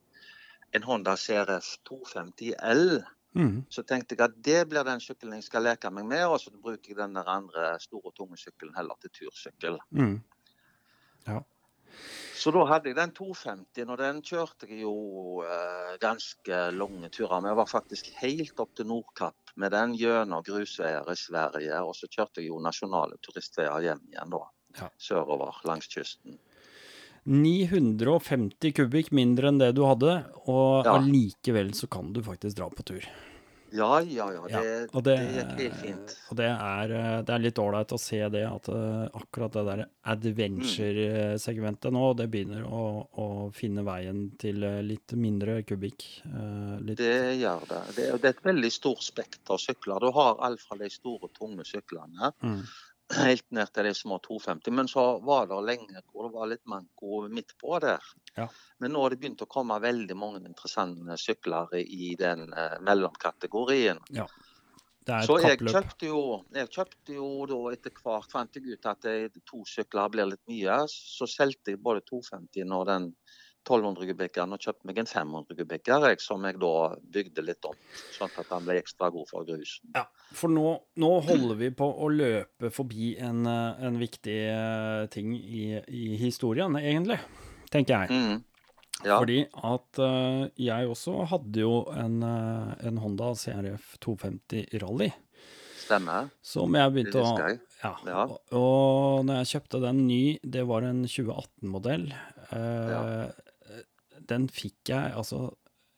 [0.77, 3.01] en Honda CRF 250 L.
[3.33, 3.65] Mm.
[3.71, 6.51] Så tenkte jeg at det blir den sykkelen jeg skal leke meg med, og så
[6.51, 9.79] bruker jeg den der andre store, tunge sykkelen heller til tursykkel.
[9.91, 10.21] Mm.
[12.41, 17.41] Så da hadde jeg den 250, og den kjørte jeg jo eh, ganske lange turer
[17.43, 17.51] med.
[17.53, 21.83] Jeg var faktisk helt opp til Nordkapp med den gjennom grusveier i Sverige.
[21.85, 24.45] Og så kjørte jeg jo nasjonale turistveier hjem igjen da,
[24.81, 24.89] Ja.
[24.99, 26.39] sørover langs kysten.
[27.27, 30.97] 950 kubikk mindre enn det du hadde, og Ja.
[30.97, 33.05] allikevel så kan du faktisk dra på tur.
[33.73, 34.47] Ja, ja, ja.
[34.47, 36.15] Det, Ja, og det, det, er helt fint.
[36.31, 39.65] Og det er, eh, det er litt ålreit å se det, at eh, akkurat det
[39.69, 39.83] der
[40.15, 42.83] adventure-segmentet nå, det begynner å,
[43.23, 46.07] å finne veien til eh, litt mindre kubikk.
[46.83, 47.83] Litt, Det gjør det.
[47.97, 50.03] Det er, det er et veldig stort spekter sykler.
[50.03, 52.63] Du har alt fra de store, tunge syklene mm,
[53.17, 54.75] helt ned til de små 250.
[54.75, 58.05] Men så var det lenge hvor det var litt manko midt på der.
[58.37, 58.47] Ja.
[58.79, 64.01] Men nå har det begynt å komme veldig mange interessante sykler i den eh, mellomkategorien.
[64.15, 66.23] er Så jeg kjøpte jo,
[66.55, 70.45] jeg kjøpte jo da etter hvert fant jeg ut at det, to sykler blir litt
[70.51, 70.83] mye.
[70.93, 73.13] Så solgte jeg både 250 og den
[73.71, 76.73] 1200 kubikkeren og kjøpte meg en 500 kubikker som jeg da
[77.15, 77.79] bygde litt opp,
[78.17, 79.93] sånn at den ble ekstra god for grusen.
[79.95, 80.05] Ja,
[80.37, 85.33] for nå, nå holder vi på å løpe forbi en, eh, en viktig eh, ting
[85.39, 87.21] i, i historien, egentlig,
[87.71, 88.11] tenker jeg.
[88.11, 88.47] Mm.
[89.01, 95.09] Ja, Fordi at uh, jeg også hadde jo en, en Honda CRF 250 Rally,
[95.87, 96.29] stemmer.
[96.45, 97.31] som jeg begynte å.
[97.81, 97.95] Ja.
[98.05, 98.25] Ja.
[98.57, 102.11] Og når jeg kjøpte den ny, det var en 2018-modell.
[102.51, 103.31] Eh, Ja.
[104.29, 105.55] Den fikk jeg altså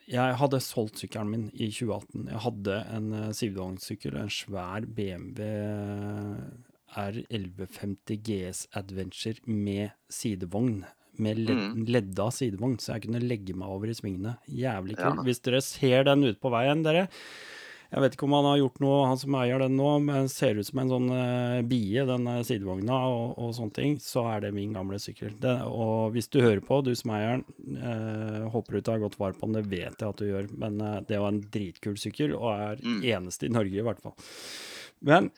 [0.08, 2.26] Jeg hadde solgt sykkelen min i 2018.
[2.28, 5.46] Jeg hadde en uh, sidevognssykkel, en svær BMW
[6.92, 10.82] R1150 GS Adventure med sidevogn.
[11.22, 11.84] Med led Mm.
[11.86, 14.38] ledda sidevogn, så jeg kunne legge meg over i svingene.
[14.48, 15.16] Jævlig kul.
[15.18, 15.22] Ja.
[15.22, 17.08] Hvis dere ser den ute på veien, dere.
[17.92, 20.56] Jeg vet ikke om han har gjort noe, han som eier den nå, men ser
[20.56, 24.46] ut som en sånn uh, bie, den eh, sidevogna og, og sånne ting, så er
[24.46, 25.34] det min gamle sykkel.
[25.42, 29.18] Det, og hvis du hører på, du som eier den, uh, håper du tar godt
[29.20, 32.00] vare på den, det vet jeg at du gjør, men uh, det var en dritkul
[32.00, 33.02] sykkel, og er Mm.
[33.04, 34.16] eneste i Norge i hvert fall.
[35.04, 35.28] Men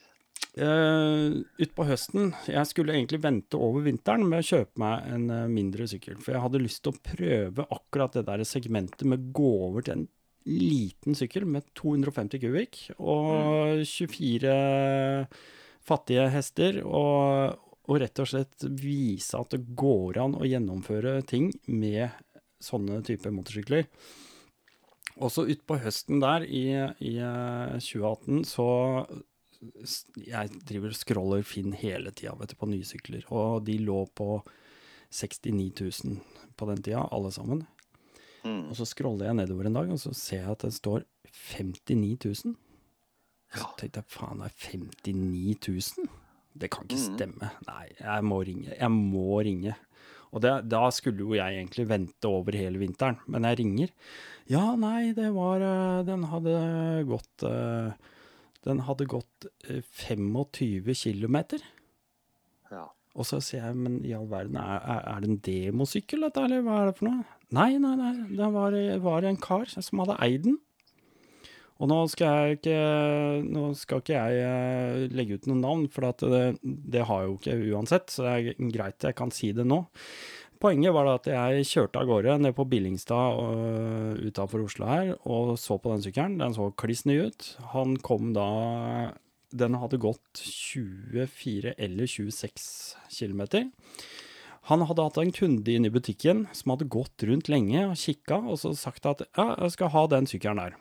[0.55, 5.45] uh, utpå høsten, jeg skulle egentlig vente over vinteren med å kjøpe meg en uh,
[5.51, 9.33] mindre sykkel, for jeg hadde lyst til å prøve akkurat det der segmentet med å
[9.43, 10.07] gå over til en
[10.45, 14.55] liten sykkel med 250 kubikk og 24
[15.85, 17.57] fattige hester, og,
[17.89, 22.09] og rett og slett vise at det går an å gjennomføre ting med
[22.63, 23.85] sånne typer motorsykler.
[25.23, 26.65] Også utpå høsten der, i,
[26.99, 28.67] i eh, 2018, så
[30.19, 34.01] Jeg driver og scroller Finn hele tida vet du, på nye sykler, og de lå
[34.13, 34.41] på
[35.15, 36.19] 69 000
[36.59, 37.63] på den tida, alle sammen.
[38.45, 38.69] Mm.
[38.69, 41.03] Og så scroller jeg nedover en dag, og så ser jeg at det står
[41.33, 42.55] 59 000.
[43.55, 46.09] Så tenkte jeg faen, det er 59 000?
[46.55, 47.17] Det kan ikke Mhm.
[47.17, 47.49] stemme.
[47.67, 48.71] Nei, jeg må ringe.
[48.79, 49.75] Jeg må ringe.
[50.31, 53.89] Og det, da skulle jo jeg egentlig vente over hele vinteren, men jeg ringer.
[54.51, 57.93] Ja, nei, det var eh, Den hadde gått eh,
[58.65, 61.37] Den hadde gått eh, 25 km.
[62.71, 62.85] Ja.
[63.15, 66.43] Og så sier jeg, men i all verden, er, er, er det en demosykkel dette,
[66.43, 67.23] eller hva er det for noe?
[67.55, 70.59] Nei, nei, nei, det var, var en kar som hadde eid den.
[71.75, 72.79] Og nå skal jeg ikke,
[73.51, 77.35] nå skal ikke jeg eh, legge ut noen navn, for det, det har jeg jo
[77.41, 79.81] ikke uansett, så det er greit jeg kan si det nå.
[80.63, 85.57] Poenget var at jeg kjørte av gårde ned på Billingstad uh, utafor Oslo her, og
[85.59, 86.39] så på den sykkelen.
[86.39, 87.49] Den så kliss ny ut.
[87.75, 88.47] Han kom da
[89.55, 93.43] Den hadde gått 24 eller 26 km.
[94.65, 98.39] Han hadde hatt en kunde inne i butikken som hadde gått rundt lenge og kikka,
[98.41, 100.77] og så sagt at ja, jeg skal ha den sykkelen der.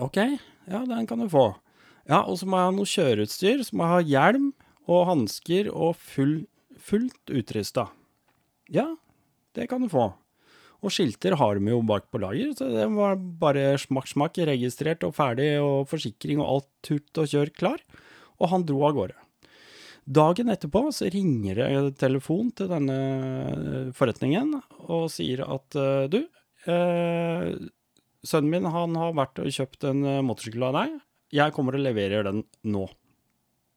[0.00, 0.16] Ok,
[0.64, 1.50] ja, den kan du få.
[2.08, 4.52] Ja, og så må jeg ha noe kjøreutstyr, så må jeg ha hjelm
[4.86, 6.38] og hansker og full,
[6.80, 7.90] fullt utrusta.
[8.72, 8.88] Ja,
[9.58, 10.14] det kan du få.
[10.84, 15.04] Og skilter har de jo bak på lager, så det var bare smakk, smakk, registrert
[15.04, 17.84] og ferdig, og forsikring og alt turt og kjør klar.
[18.40, 19.16] Og han dro av gårde.
[20.06, 24.52] Dagen etterpå så ringer det telefon til denne forretningen
[24.86, 26.20] og sier at eh, du,
[26.70, 27.48] eh,
[28.26, 30.94] sønnen min han har vært og kjøpt en eh, motorsykkel av deg,
[31.34, 32.86] jeg kommer og leverer den nå.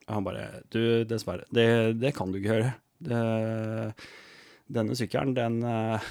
[0.09, 2.71] Han bare Du, dessverre, det, det kan du ikke gjøre.
[3.09, 3.19] Det,
[4.69, 6.09] denne sykkelen, den eh,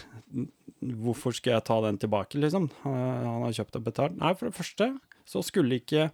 [0.78, 2.68] Hvorfor skal jeg ta den tilbake, liksom?
[2.84, 4.18] Han har kjøpt og betalt.
[4.18, 4.92] Nei, for det første
[5.26, 6.12] så skulle ikke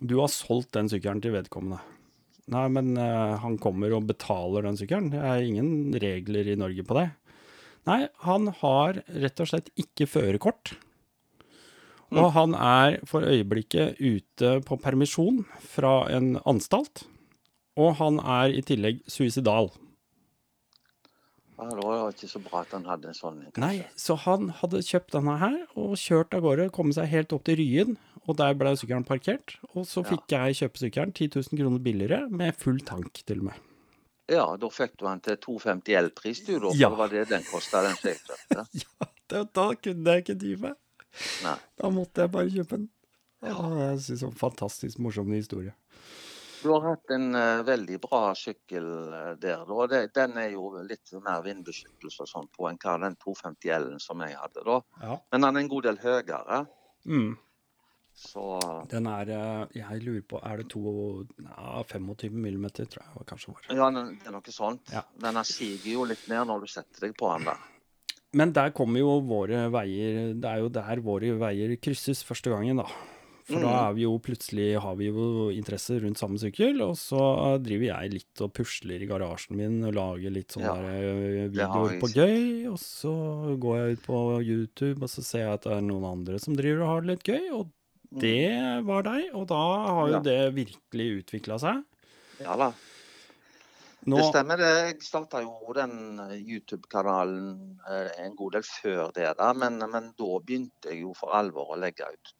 [0.00, 1.82] du ha solgt den sykkelen til vedkommende.
[2.48, 5.10] Nei, men uh, han kommer og betaler den sykkelen.
[5.12, 7.08] Det er ingen regler i Norge på det.
[7.88, 10.74] Nei, han har rett og slett ikke førerkort.
[12.08, 17.04] Og han er for øyeblikket ute på permisjon fra en anstalt.
[17.78, 19.68] Og han er i tillegg suicidal.
[21.58, 23.38] Ja, det var ikke så bra at han hadde en sånn.
[23.50, 23.60] kanskje.
[23.60, 27.44] Nei, så han hadde kjøpt denne her og kjørt av gårde, kommet seg helt opp
[27.48, 27.96] til Ryen,
[28.28, 29.56] og der ble sykkelen parkert.
[29.74, 30.10] Og så Ja.
[30.10, 33.54] fikk jeg kjøpe sykkelen 10 000 kroner billigere, med full tank til og med.
[34.28, 36.68] Ja, da fikk du den til 250 L-pris, du, da.
[36.68, 36.88] For Ja.
[36.90, 38.36] det var det den kosta, den kjøpte.
[38.84, 40.74] Ja, det, da kunne jeg ikke dy meg.
[41.44, 41.56] Nei.
[41.80, 42.88] Da måtte jeg bare kjøpe den.
[43.42, 45.72] Ja, jeg synes det var en fantastisk morsom historie.
[46.62, 48.82] Du har hatt en uh, veldig bra sykkel
[49.14, 49.60] uh, der.
[49.64, 49.86] da.
[49.86, 54.00] Det, den er jo litt mer vindbeskyttelse og sånn på enn hva den 250 L-en
[54.02, 54.64] som jeg hadde.
[54.66, 54.80] da.
[55.04, 55.18] Ja.
[55.32, 56.66] Men den er en god del høyere.
[57.06, 57.36] Mm.
[58.18, 58.44] Så
[58.90, 63.52] Den er, eh, jeg lurer på, er det to, ja, 25 millimeter, tror jeg kanskje
[63.54, 63.62] var.
[63.70, 64.90] ja, den- det er noe sånt.
[64.92, 65.02] Ja.
[65.22, 67.58] Denne siger jo litt ned når du setter deg på den der.
[68.34, 72.76] Men der kommer jo våre veier Det er jo der våre veier krysses første gangen,
[72.76, 72.84] da.
[73.48, 73.88] For da Mm.
[73.88, 78.12] er vi jo plutselig har vi jo interesse rundt samme sykkel, og så driver jeg
[78.12, 82.66] litt og pusler i garasjen min og lager litt sånne Ja, eh, videoer på gøy.
[82.70, 86.04] Og så går jeg ut på YouTube, og så ser jeg at det er noen
[86.04, 87.70] andre som driver og har det litt gøy, og.
[88.10, 89.30] Det var deg.
[89.34, 90.20] Og da har jo Ja.
[90.20, 91.84] det virkelig utvikla seg.
[92.40, 92.72] Ja da.
[94.06, 94.56] Nå, Det stemmer.
[94.56, 94.68] det.
[94.86, 96.16] Jeg starta jo den
[96.46, 99.52] YouTube-kanalen eh, en god del før det, da.
[99.52, 102.32] Men, men da begynte jeg jo for alvor å legge ut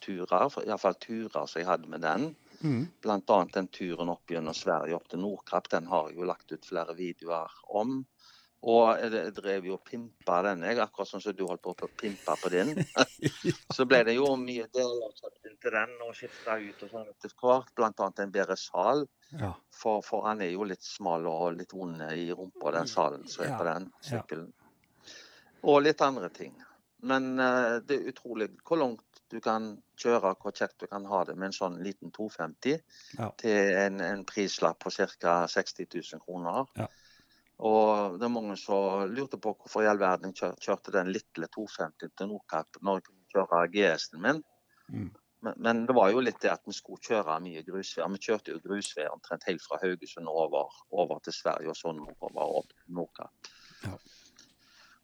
[0.00, 0.48] turer.
[0.64, 2.36] Iallfall turer som jeg hadde med den.
[2.62, 5.68] mm, annet den turen opp gjennom Sverige opp til Nordkapp.
[5.68, 8.06] Den har jeg jo lagt ut flere videoer om.
[8.60, 11.88] Og jeg drev jo og pimpa den, jeg, akkurat sånn som du holdt på å
[11.96, 12.74] pimpe på din.
[13.76, 17.08] Så ble det jo mye deler satt inn til den og skifta ut og sånn
[17.08, 17.72] etter hvert.
[17.78, 19.06] Blant annet en bedre sal.
[19.32, 19.54] ja.
[19.80, 23.46] For, for han er jo litt smal og litt vond i rumpa, den salen som
[23.46, 24.50] er på den sykkelen.
[25.64, 26.52] Og litt andre ting.
[27.00, 29.70] Men uh, det er utrolig hvor langt du kan
[30.00, 32.80] kjøre, hvor kjekt du kan ha det med en sånn liten 250
[33.16, 33.30] Ja.
[33.40, 35.46] til en, en prislapp på ca.
[35.48, 36.66] 60 000 kroner.
[36.76, 36.88] Ja.
[37.60, 41.10] Og det er mange som lurte på hvorfor i all verden jeg kjør, kjørte den
[41.12, 44.40] lille 250 til Nordkapp når jeg kunne kjøre GS-en min.
[44.88, 45.10] Mm.
[45.40, 48.08] Men, men det var jo litt det at vi skulle kjøre mye grusvær.
[48.12, 52.56] Vi kjørte jo grusvær omtrent helt fra Haugesund over, over til Sverige og så nordover
[52.60, 53.52] opp til Nordkapp.
[53.84, 53.94] Ja.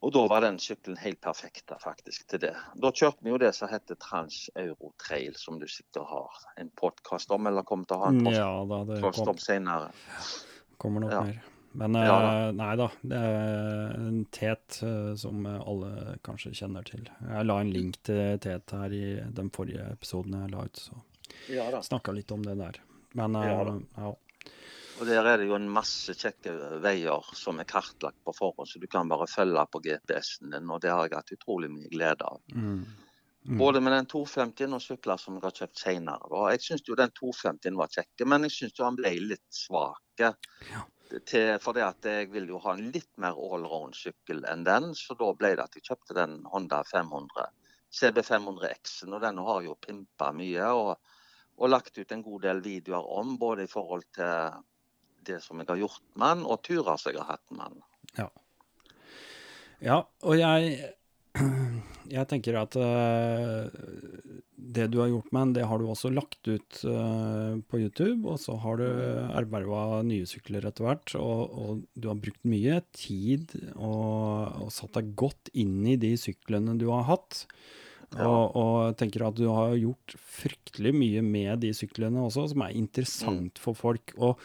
[0.05, 2.53] Og da var den sykkelen helt perfekt faktisk til det.
[2.77, 6.69] Da kjørte vi jo det som heter Trans Euro Trail, som du sikkert har en
[6.77, 9.93] podkast om, eller kommer til å ha en ja podkast ja, om senere.
[10.77, 11.23] kommer nok Ja.
[11.25, 11.56] mer.
[11.77, 12.35] Men Ja da.
[12.57, 17.05] nei da, det er en tet eh, som alle kanskje kjenner til.
[17.21, 21.03] Jeg la en link til tet her i den forrige episoden jeg la ut, så
[21.53, 22.81] Ja snakka litt om det der.
[23.19, 24.15] Men eh, Ja ja.
[24.97, 28.81] Og der er det jo en masse kjekke veier som er kartlagt på forhånd, så
[28.81, 32.25] du kan bare følge på GPS-en din, og det har jeg hatt utrolig mye glede
[32.25, 32.41] av.
[32.55, 32.87] Mm.
[33.47, 33.59] Mm.
[33.61, 36.41] Både med den 250-en og sykler som jeg har kjøpt senere.
[36.55, 40.03] Jeg syns den 250-en var kjekk, men jeg syns han ble litt svak.
[40.19, 40.33] Ja.
[41.07, 45.31] Til, fordi at jeg vil jo ha en litt mer allround-sykkel enn den, så da
[45.39, 47.47] ble det at jeg kjøpte den Honda 500.
[47.97, 50.71] CB500X-en, og den har jo pimpa mye.
[50.75, 51.15] Og,
[51.57, 54.59] og lagt ut en god del videoer om, både i forhold til
[55.27, 57.87] det som jeg har gjort med den, og turer som jeg har hatt med den.
[59.85, 60.93] Ja, og jeg
[62.17, 63.67] Jeg tenker at eh,
[64.57, 68.25] det du har gjort med den, det har du også lagt ut uh, på YouTube,
[68.25, 72.81] og så har du erverva nye sykler etter hvert, og, og du har brukt mye
[72.97, 77.45] tid og, og satt deg godt inn i de syklene du har hatt.
[78.15, 78.23] Ja.
[78.23, 82.77] Og, og tenker at du har gjort fryktelig mye med de syklene også, som er
[82.79, 84.15] interessant for folk.
[84.17, 84.39] Og,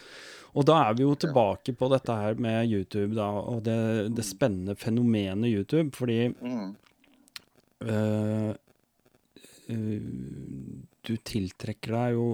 [0.52, 3.78] og da er vi jo tilbake på dette her med YouTube, da, og det,
[4.18, 5.94] det spennende fenomenet YouTube.
[5.96, 6.74] Fordi Mm.
[7.86, 8.50] øh,
[9.68, 12.26] du tiltrekker deg jo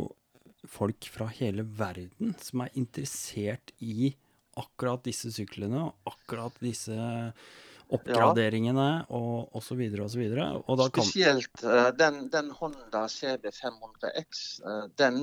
[0.69, 4.11] folk fra hele verden som er interessert i
[4.59, 6.97] akkurat disse syklene, og akkurat disse
[7.89, 9.81] oppgraderingene, og osv.
[10.03, 10.49] og så videre.
[10.69, 15.23] Og da kan Spesielt eh, den, den Honda CB500X, eh, den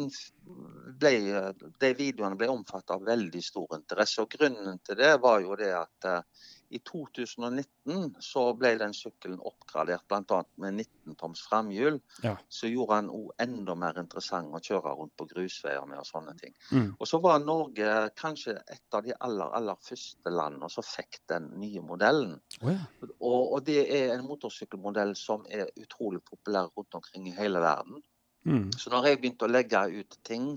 [0.98, 4.24] ble, eh, de videoene ble omfattet av veldig stor interesse.
[4.24, 9.40] og Grunnen til det var jo det at eh, I 2019 så ble den sykkelen
[9.48, 10.40] oppgradert bl.a.
[10.60, 12.00] med 19 toms framhjul.
[12.26, 12.34] Ja.
[12.52, 16.36] Så gjorde han òg enda mer interessant å kjøre rundt på grusveier med og sånne
[16.42, 16.56] ting.
[16.72, 16.90] Mm.
[16.98, 21.48] Og så var Norge kanskje et av de aller, aller første landene som fikk den
[21.62, 22.36] nye modellen.
[22.62, 22.82] Oh, ja.
[23.20, 28.04] Og, og det er en motorsykkelmodell som er utrolig populær rundt omkring i hele verden.
[28.46, 28.68] Mm.
[28.78, 30.52] Så når jeg begynte å legge ut ting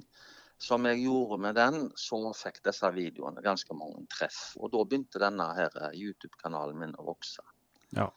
[0.59, 4.57] som jeg gjorde med den, så fikk disse videoene ganske mange treff.
[4.59, 7.45] Og da begynte denne eh, YouTube-kanalen min å vokse.
[7.95, 8.09] Ja.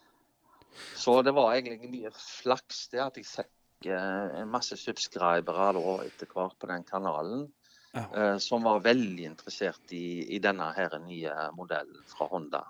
[0.98, 6.30] Så det var egentlig mye flaks det at jeg fikk eh, masse subscribere da etter
[6.34, 7.50] hvert på den kanalen.
[7.92, 8.06] Ja.
[8.16, 12.62] eh, som var veldig interessert i, i denne her nye modellen fra Honda.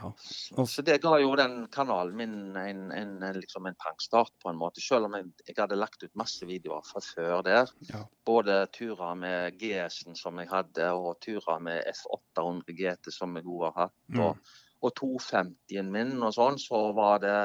[0.00, 0.10] Ja.
[0.18, 4.50] Så, så det ga jo den kanalen min en, en, en, liksom en pangstart, på
[4.50, 4.82] en måte.
[4.84, 7.70] Selv om jeg, jeg hadde lagt ut masse videoer fra før der.
[7.90, 8.02] Ja.
[8.26, 13.68] Både turer med GS-en som jeg hadde, og turer med F800 GT som jeg òg
[13.68, 13.98] har hatt.
[14.08, 14.24] Mm.
[14.26, 17.38] Og, og 250-en min og sånn, så var det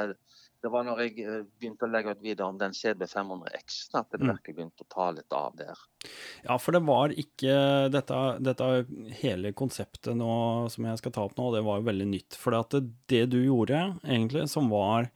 [0.64, 4.22] Det var når jeg eh, begynte å legge ut videre om den CB500X-en at det
[4.22, 4.32] Mm.
[4.32, 5.78] virkelig begynte å ta litt av der.
[6.44, 8.70] Ja, for det var ikke dette, dette
[9.22, 12.36] hele konseptet nå som jeg skal ta opp nå, det var jo veldig nytt.
[12.40, 15.10] For det, det du gjorde, egentlig, som var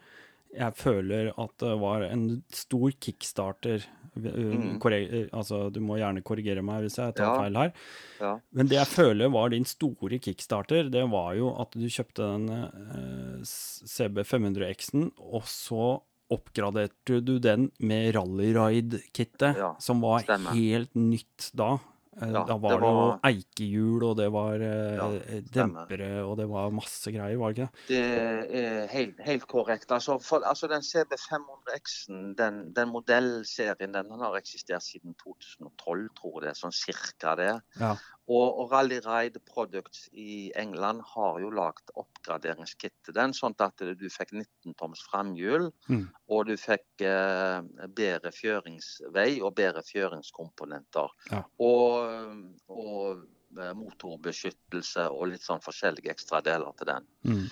[0.55, 3.83] Jeg føler at det var en stor kickstarter.
[4.19, 4.79] Mm.
[4.81, 7.35] Korre- altså, du må gjerne korrigere meg hvis jeg tar Ja.
[7.43, 7.71] feil her.
[8.19, 8.31] Ja.
[8.51, 12.49] Men det jeg føler var din store kickstarter, det var jo at du kjøpte den
[12.49, 16.01] eh, CB500X-en, og så
[16.33, 20.51] oppgraderte du den med rallyride-kittet, Ja, som var stemmer.
[20.53, 21.77] helt nytt da.
[22.21, 25.07] Eh, Ja, da var det, det noe eikehjul, og det var eh, Ja,
[25.55, 27.87] dempere, og det var masse greier, var det ikke det?
[27.89, 29.91] Det er helt, helt korrekt.
[29.95, 36.45] Altså, for, altså Den CB500X-en, den, den modellserien, den har eksistert siden 2012, tror jeg
[36.47, 36.59] det er.
[36.59, 37.51] Sånn cirka det.
[37.79, 37.95] Ja.
[38.29, 43.81] Og, og Rally Ride Products i England har jo lagd oppgraderingskit til den, sånn at
[43.81, 46.03] du fikk 19 toms framhjul, Mm.
[46.29, 47.61] og du fikk eh,
[47.97, 51.09] bedre fjøringsvei og bedre fjøringskomponenter.
[51.31, 51.41] Ja.
[51.65, 53.23] Og, og
[53.57, 57.09] eh, motorbeskyttelse og litt sånn forskjellige ekstra deler til den.
[57.25, 57.47] Mm.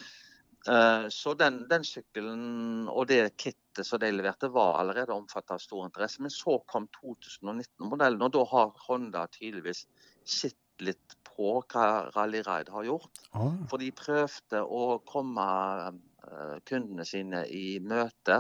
[0.68, 5.60] Eh, Så den, den sykkelen og det kittet som de leverte, var allerede omfattet av
[5.64, 6.22] stor interesse.
[6.22, 9.88] Men så kom 2019-modellen, og da har Honda tydeligvis
[10.28, 13.22] sett litt på hva Rally Ride har gjort.
[13.38, 15.46] Ah, For de prøvde å komme
[15.88, 18.40] eh, kundene sine i møte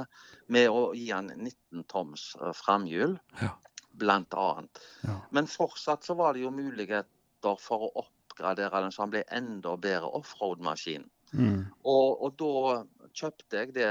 [0.54, 3.54] med å gi han 19 toms eh, framhjul, Ja.
[3.98, 4.82] blant annet.
[5.04, 5.20] ja.
[5.32, 9.76] Men fortsatt så var det jo muligheter for å oppgradere den så han ble enda
[9.78, 11.06] bedre offroad-maskin.
[11.34, 11.66] Mm.
[11.84, 13.90] Og, og da kjøpte jeg det,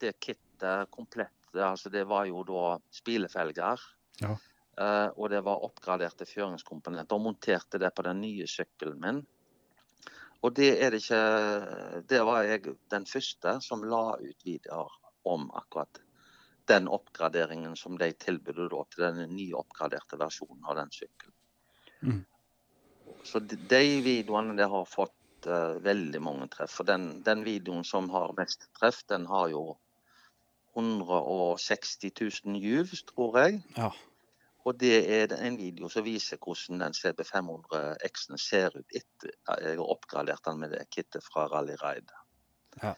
[0.00, 1.34] det kittet komplett.
[1.54, 3.80] Altså det var jo da spilefelger.
[4.20, 4.34] Ja.
[4.80, 7.16] Eh, og det var oppgraderte fjøringskomponenter.
[7.16, 9.22] Og monterte det på den nye sykkelen min.
[10.46, 14.92] Og det er det ikke Det var jeg den første som la ut videoer
[15.26, 15.98] om akkurat
[16.68, 21.34] den oppgraderingen som de tilbød til den nye oppgraderte versjonen av den sykkelen.
[22.02, 22.24] Mm.
[23.24, 26.76] Så de, de videoene det har fått uh, veldig mange treff.
[26.78, 29.62] For den, den videoen som har mest treff, den har jo
[30.76, 32.12] 160
[32.44, 33.62] 000 views, tror jeg.
[33.76, 33.90] ja.
[34.68, 39.92] Og det er en video som viser hvordan den CB500X-en ser ut etter jeg har
[39.94, 42.18] oppgradert den med det kittet fra Rally Ride.
[42.82, 42.92] Ja.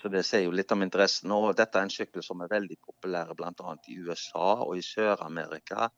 [0.00, 1.30] Så det sier jo litt om interessen.
[1.34, 3.76] Og dette er en sykkel som er veldig populær bl.a.
[3.90, 5.88] i USA og i Sør-Amerika.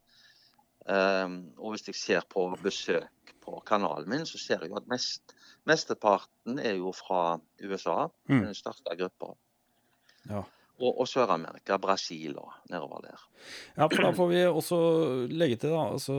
[0.84, 4.88] Um, og hvis jeg ser på besøk på kanalen min, så ser jeg jo at
[4.88, 5.34] mest,
[5.68, 8.08] mesteparten er jo fra USA.
[8.28, 8.46] Mm.
[8.48, 9.34] Den største gruppa.
[10.28, 10.44] ja.
[10.80, 13.24] Og, og Sør-Amerika, Brasil og nedover der.
[13.76, 14.78] Ja, for da får vi også
[15.28, 16.16] legge til, da, altså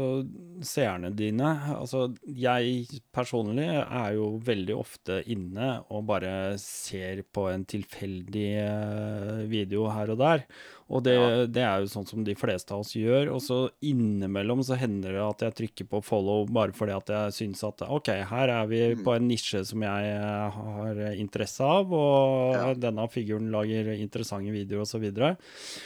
[0.66, 1.50] seerne dine.
[1.74, 9.42] Altså, jeg personlig er jo veldig ofte inne og bare ser på en tilfeldig eh,
[9.50, 10.46] video her og der.
[10.92, 11.46] Og det, Ja.
[11.48, 13.30] det er jo sånn som de fleste av oss gjør.
[13.32, 17.32] Og så innimellom så hender det at jeg trykker på follow bare fordi at jeg
[17.38, 19.04] syns at OK, her er vi Mm.
[19.06, 22.74] på en nisje som jeg eh, har interesse av, og Ja.
[22.74, 25.08] denne figuren lager interessante videoer osv.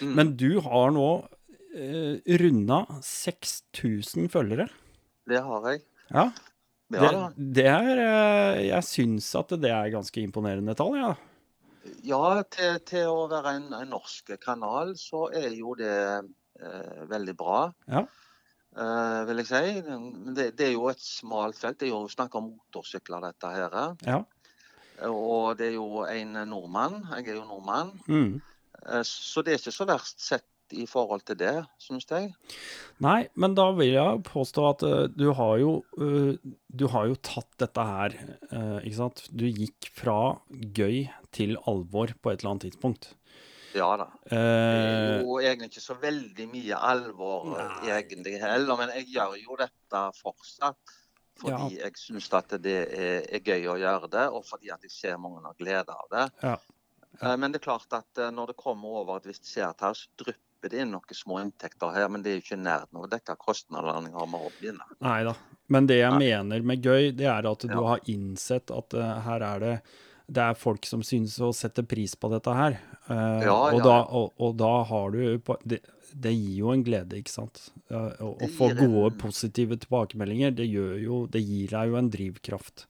[0.01, 0.15] Mm.
[0.15, 1.27] Men du har nå
[1.77, 4.69] eh, runda 6000 følgere.
[5.27, 5.81] Det har jeg.
[6.13, 6.31] Ja.
[6.89, 11.15] Det, det er eh, Jeg syns at det er ganske imponerende tall, ja.
[12.05, 17.35] Ja, til, til å være en, en norsk kanal, så er jo det eh, veldig
[17.37, 17.59] bra.
[17.91, 18.05] Ja.
[18.75, 19.81] Eh, vil jeg si.
[19.87, 21.79] Men Det, det er jo et smalt felt.
[21.79, 23.77] Det er jo snakk om motorsykler, dette her.
[24.07, 24.21] Ja.
[25.11, 27.01] Og det er jo en nordmann.
[27.17, 27.93] Jeg er jo nordmann.
[28.07, 28.41] Mm.
[28.85, 32.31] Eh, Så det er ikke så verst sett i forhold til det, syns jeg.
[33.03, 36.33] Nei, men da vil jeg påstå at uh, du har jo uh,
[36.71, 38.15] Du har jo tatt dette her,
[38.51, 39.25] uh, ikke sant.
[39.31, 41.05] Du gikk fra gøy
[41.35, 43.13] til alvor på et eller annet tidspunkt.
[43.75, 44.05] Ja da.
[44.23, 47.89] Det er jo egentlig ikke så veldig mye alvor Nei.
[47.97, 50.95] egentlig heller, men jeg gjør jo dette fortsatt.
[51.35, 51.83] Fordi Ja.
[51.83, 55.17] jeg syns at det er, er gøy å gjøre det, og fordi at jeg ser
[55.19, 56.29] mange har glede av det.
[56.43, 56.55] Ja.
[57.19, 57.35] Ja.
[57.35, 60.79] Men det er klart at når det kommer over et visst seertall, så drypper det
[60.81, 62.07] er noen små inntekter her.
[62.09, 63.05] Men det er jo ikke nært noe.
[63.07, 64.79] å dekke kostnadene jeg har med hobbyen.
[65.01, 65.33] Nei da.
[65.67, 66.19] Men det jeg Nei.
[66.19, 67.81] mener med gøy, det er at du Ja.
[67.87, 69.81] har innsett at uh, her er det
[70.27, 72.79] det er folk som synes å sette pris på dette her.
[73.07, 75.81] Uh, Ja, og, ja, da, og, og da har du på- det,
[76.17, 77.69] det gir jo en glede, ikke sant.
[77.91, 81.95] Uh, Å å få gode, en- gode, positive tilbakemeldinger, det jo Det gir deg jo
[81.97, 82.87] en drivkraft.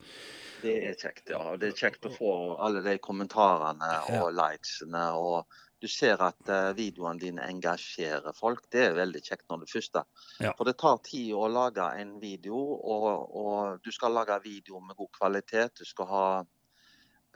[0.62, 1.56] Det er kjekt, ja.
[1.60, 4.22] Det er kjekt å få alle de kommentarene Ja.
[4.22, 5.04] og likesene.
[5.14, 5.44] og
[5.82, 8.64] du ser at eh, videoene dine engasjerer folk.
[8.72, 10.02] Det er veldig kjekt når det første.
[10.40, 10.52] Ja.
[10.56, 14.96] For det tar tid å lage en video, og, og du skal lage video med
[14.96, 15.82] god kvalitet.
[15.82, 16.26] Du skal ha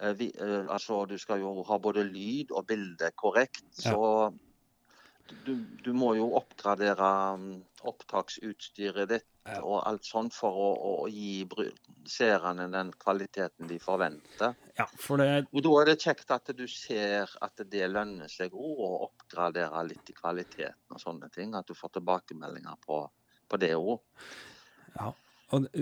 [0.01, 3.66] eh, vi, eh, altså, du skal jo ha både lyd og bilde korrekt.
[3.84, 3.93] Ja.
[3.93, 4.32] Så
[5.47, 7.51] du, du må jo oppgradere mm,
[7.86, 9.61] opptaksutstyret ditt Ja.
[9.62, 11.44] og alt sånt for å, å, gi
[12.09, 14.55] seerne den kvaliteten de forventer.
[14.78, 18.55] Ja, for det Og Da er det kjekt at du ser at det lønner seg
[18.55, 21.55] òg å oppgradere litt i kvaliteten og sånne ting.
[21.59, 23.03] At du får tilbakemeldinger på,
[23.48, 23.98] på det òg.
[24.96, 25.12] Ja,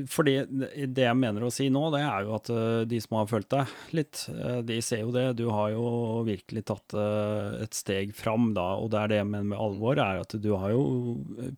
[0.08, 3.28] fordi det jeg mener å si nå, det er jo at eh, de som har
[3.28, 5.26] fulgt deg litt, eh, de ser jo det.
[5.36, 9.28] Du har jo virkelig tatt eh, et steg fram da, og det er det jeg
[9.28, 10.84] mener med alvor, er at du har jo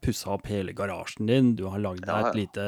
[0.02, 1.52] pussa opp hele garasjen din.
[1.58, 2.66] Du har lagd deg et lite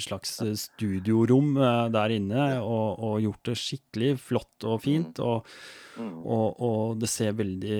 [0.00, 1.52] slags studiorom
[1.92, 5.20] der inne, og, og gjort det skikkelig flott og fint.
[5.20, 5.44] og
[5.98, 6.18] Mm.
[6.22, 7.78] og, og det ser veldig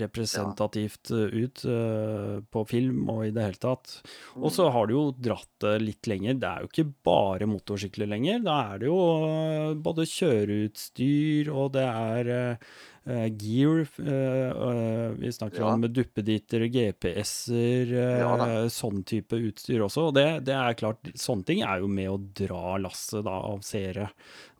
[0.00, 3.98] representativt ut uh, på film og i det hele tatt.
[4.38, 6.38] Og så har du jo dratt det litt lenger.
[6.40, 8.42] Det er jo ikke bare motorsykler lenger.
[8.46, 12.70] Da er det jo eh, både kjøreutstyr, og det er eh,
[13.06, 13.86] gear.
[13.98, 15.72] eh, eh, vi snakker Ja.
[15.72, 20.08] om duppeditter, GPS-er, eh, Ja sånn type utstyr også.
[20.08, 23.60] Og det, det er klart, sånne ting er jo med å dra lasset da av
[23.62, 24.10] seere.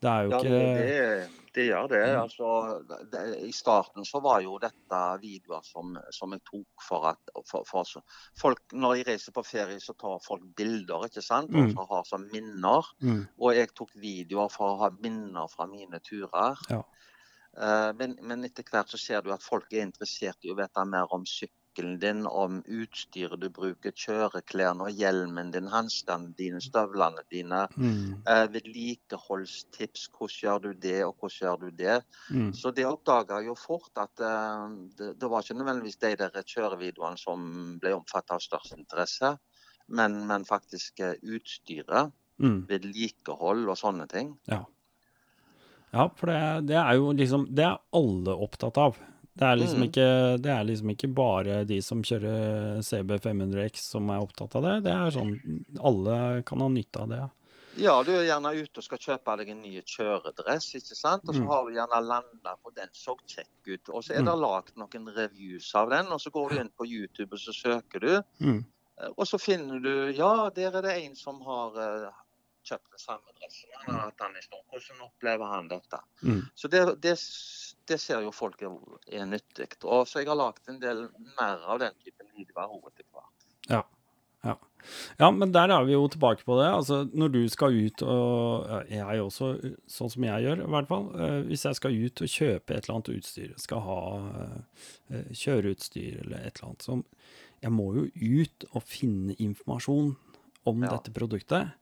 [0.01, 2.03] Det er jo Ja, ikke det, det, gjør det.
[2.07, 2.21] Mm.
[2.23, 3.23] Altså, det.
[3.49, 7.83] I starten så var jo dette videoer som, som jeg tok for at for, for,
[7.85, 8.03] så-
[8.39, 11.51] folk, Når de reiser på ferie, så tar folk bilder ikke sant?
[11.51, 11.75] og Mm.
[11.75, 12.85] så har som minner.
[13.03, 16.57] mm, Og jeg tok videoer for å ha minner fra mine turer.
[16.71, 16.83] Ja.
[17.61, 20.85] Eh, Men, men etter hvert så ser du at folk er interessert i å vite
[20.87, 27.23] mer om sykkelen din, om utstyret du bruker, kjøreklærne og hjelmen din, hanskene dine, støvlene
[27.31, 27.65] dine.
[27.77, 30.09] mm, Eh, vedlikeholdstips.
[30.15, 31.99] Hvordan gjør du det, og hvordan gjør du det?
[32.31, 32.53] mm.
[32.55, 37.19] Så det oppdaga jo fort at eh, det, det var ikke nødvendigvis de der kjørevideoene
[37.19, 39.37] som ble omfattet av størst interesse,
[39.89, 42.69] men, men faktisk eh, utstyret, Mm.
[42.71, 44.29] vedlikehold og sånne ting.
[44.47, 44.61] Ja.
[45.93, 48.97] Ja, for det, det er jo liksom Det er alle opptatt av.
[49.39, 49.87] Det er liksom, Mm.
[49.89, 54.63] ikke, det er liksom ikke bare de som kjører CB 500X som er opptatt av
[54.67, 54.83] det.
[54.85, 57.21] Det er sånn Alle kan ha nytte av det.
[57.79, 61.23] Ja, du er gjerne ute og skal kjøpe deg en ny kjøredress, ikke sant?
[61.29, 61.47] Og så Mm.
[61.47, 63.89] har du gjerne landa på den så kjekk ut.
[63.95, 64.25] Og så er Mm.
[64.27, 67.53] det lagd noen reviews av den, og så går du inn på YouTube og så
[67.55, 68.23] søker du.
[68.41, 68.65] Mm.
[69.01, 71.71] Eh, Og så finner du Ja, der er det en som har
[72.69, 73.71] eh, kjøpt den samme dressen.
[73.87, 74.65] Han har hatt den i stund.
[74.73, 76.01] Hvordan opplever han dette?
[76.23, 76.43] Mm.
[76.55, 77.17] Så det, det,
[77.89, 78.75] det ser jo folk er,
[79.13, 79.71] er nyttig.
[79.85, 81.07] Og så jeg har lagd en del
[81.39, 83.49] mer av den typen videoer etter hvert.
[83.69, 83.85] Ja.
[84.47, 84.53] Ja.
[85.19, 86.69] ja, men der er vi jo tilbake på det.
[86.71, 89.49] Altså, når du skal ut og Jeg også,
[89.91, 91.09] sånn som jeg gjør, i hvert fall.
[91.19, 93.99] eh, Hvis jeg skal ut og kjøpe et eller annet utstyr, skal ha
[95.11, 97.03] eh, kjøreutstyr eller et eller annet som
[97.67, 100.15] Jeg må jo ut og finne informasjon
[100.71, 100.93] om Ja.
[100.95, 101.73] dette produktet.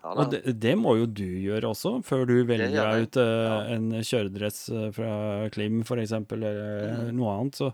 [0.00, 3.44] Ja, Og det, det må jo du gjøre også, før du velger deg ut eh,
[3.44, 3.58] Ja.
[3.76, 5.12] en kjøredress eh, fra
[5.52, 6.60] Klim f.eks., eller
[7.10, 7.10] mm.
[7.18, 7.60] noe annet.
[7.60, 7.68] Så,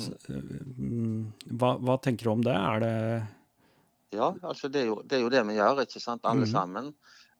[0.00, 2.56] så mm, hva, hva tenker du om det?
[2.56, 2.96] Er det
[4.16, 6.52] Ja, altså det er, jo, det er jo det vi gjør, ikke sant, alle mm.
[6.54, 6.92] sammen.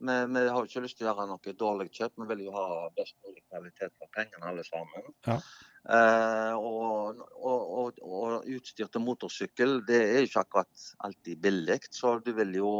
[0.03, 2.57] Vi, vi har jo ikke lyst til å gjøre noe dårlig kjøp, vi vil jo
[2.57, 5.13] ha best mulig kvalitet for pengene alle sammen.
[5.29, 5.41] Ja.
[5.83, 11.79] Eh, og, og, og, og utstyr til motorsykkel, det er jo ikke akkurat alltid billig,
[11.91, 12.73] så du vil jo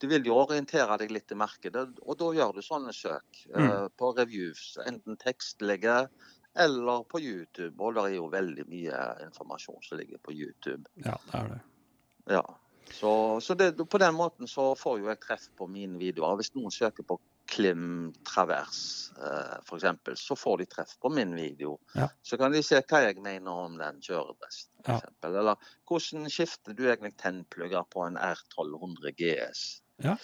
[0.00, 3.58] du vil jo orientere deg litt i markedet, og da gjør du sånne søk eh,
[3.64, 3.88] Mm.
[3.98, 4.76] på reviews.
[4.86, 6.08] Enten tekstlige
[6.56, 7.74] eller på YouTube.
[7.78, 10.84] Og det er jo veldig mye informasjon som ligger på YouTube.
[11.04, 11.60] Ja, det er det.
[12.38, 12.42] Ja.
[12.90, 13.10] Så,
[13.44, 16.38] så det, på den måten så får jo jeg treff på mine videoer.
[16.40, 17.18] Hvis noen søker på
[17.48, 21.78] Klim Travers eh, f.eks., så får de treff på min video.
[21.94, 22.08] Ja.
[22.22, 24.96] Så kan de se hva jeg mener om den kjøredressen, Ja.
[25.02, 25.20] f.eks.
[25.28, 25.56] Eller
[25.88, 29.82] hvordan skifter du egentlig tennplugger på en R1200 GS?
[30.04, 30.16] Ja.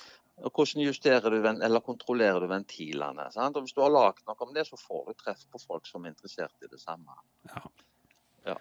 [0.42, 3.28] Og hvordan justerer du, eller kontrollerer du ventilene?
[3.34, 3.56] Sant?
[3.56, 6.04] Og hvis du har lagd noe om det, så får du treff på folk som
[6.04, 7.16] er interessert i det samme.
[8.48, 8.58] ja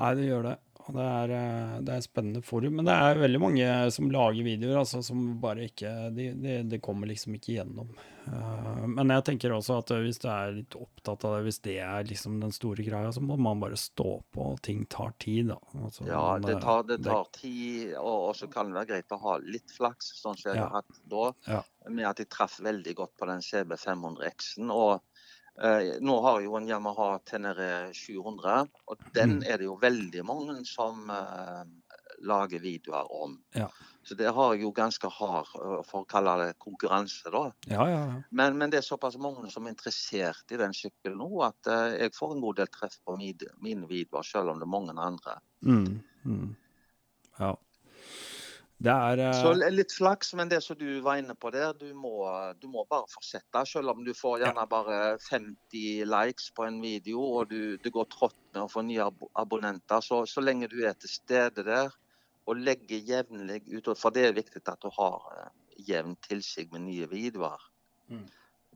[0.00, 0.56] Nei, det gjør det.
[0.90, 2.80] Og det er, eh, det er spennende forum.
[2.80, 6.80] Men det er veldig mange som lager videoer, altså, som bare ikke De, de, de
[6.82, 7.92] kommer liksom ikke gjennom.
[8.30, 11.76] Uh, men jeg tenker også at hvis du er litt opptatt av det, hvis det
[11.82, 15.50] er liksom den store greia, så må man bare stå på, og ting tar tid,
[15.50, 15.58] da.
[15.80, 19.20] Altså, Ja, det eh, tar, det tar tid, og, så kan det være greit å
[19.24, 20.68] ha litt flaks, sånn som jeg Ja.
[20.68, 21.24] har hatt da.
[21.48, 21.62] Ja.
[21.88, 24.70] Med at jeg traff veldig godt på den CB 500X-en.
[24.74, 25.00] Og eh,
[26.00, 29.44] nå har jo en Yamaha Tenere 700, og den Mm.
[29.46, 31.64] er det jo veldig mange som eh,
[32.24, 33.38] lager videoer om.
[33.54, 33.68] Ja.
[34.02, 37.52] Så det har jeg jo ganske hard, eh, for å kalle det konkurranse, da.
[37.68, 38.22] Ja, ja, ja.
[38.30, 41.98] Men, men det er såpass mange som er interessert i den sykkelen nå, at eh,
[42.06, 45.36] jeg får en god del treff på mine videoer, selv om det er mange andre.
[45.62, 46.56] Mm, mm.
[47.38, 47.54] Ja.
[48.80, 49.34] Det er uh...
[49.36, 52.24] Så litt flaks, men det som du var inne på der, du må,
[52.60, 53.64] du må bare fortsette.
[53.68, 58.08] Selv om du får gjerne bare 50 likes på en video, og du, du går
[58.12, 61.92] trått med å få nye ab abonnenter, så, så lenge du er til stede der
[62.48, 65.50] og legger jevnlig ut, for det er viktig at du har eh,
[65.90, 67.60] jevn tilsig med nye videoer.
[68.08, 68.24] Mm.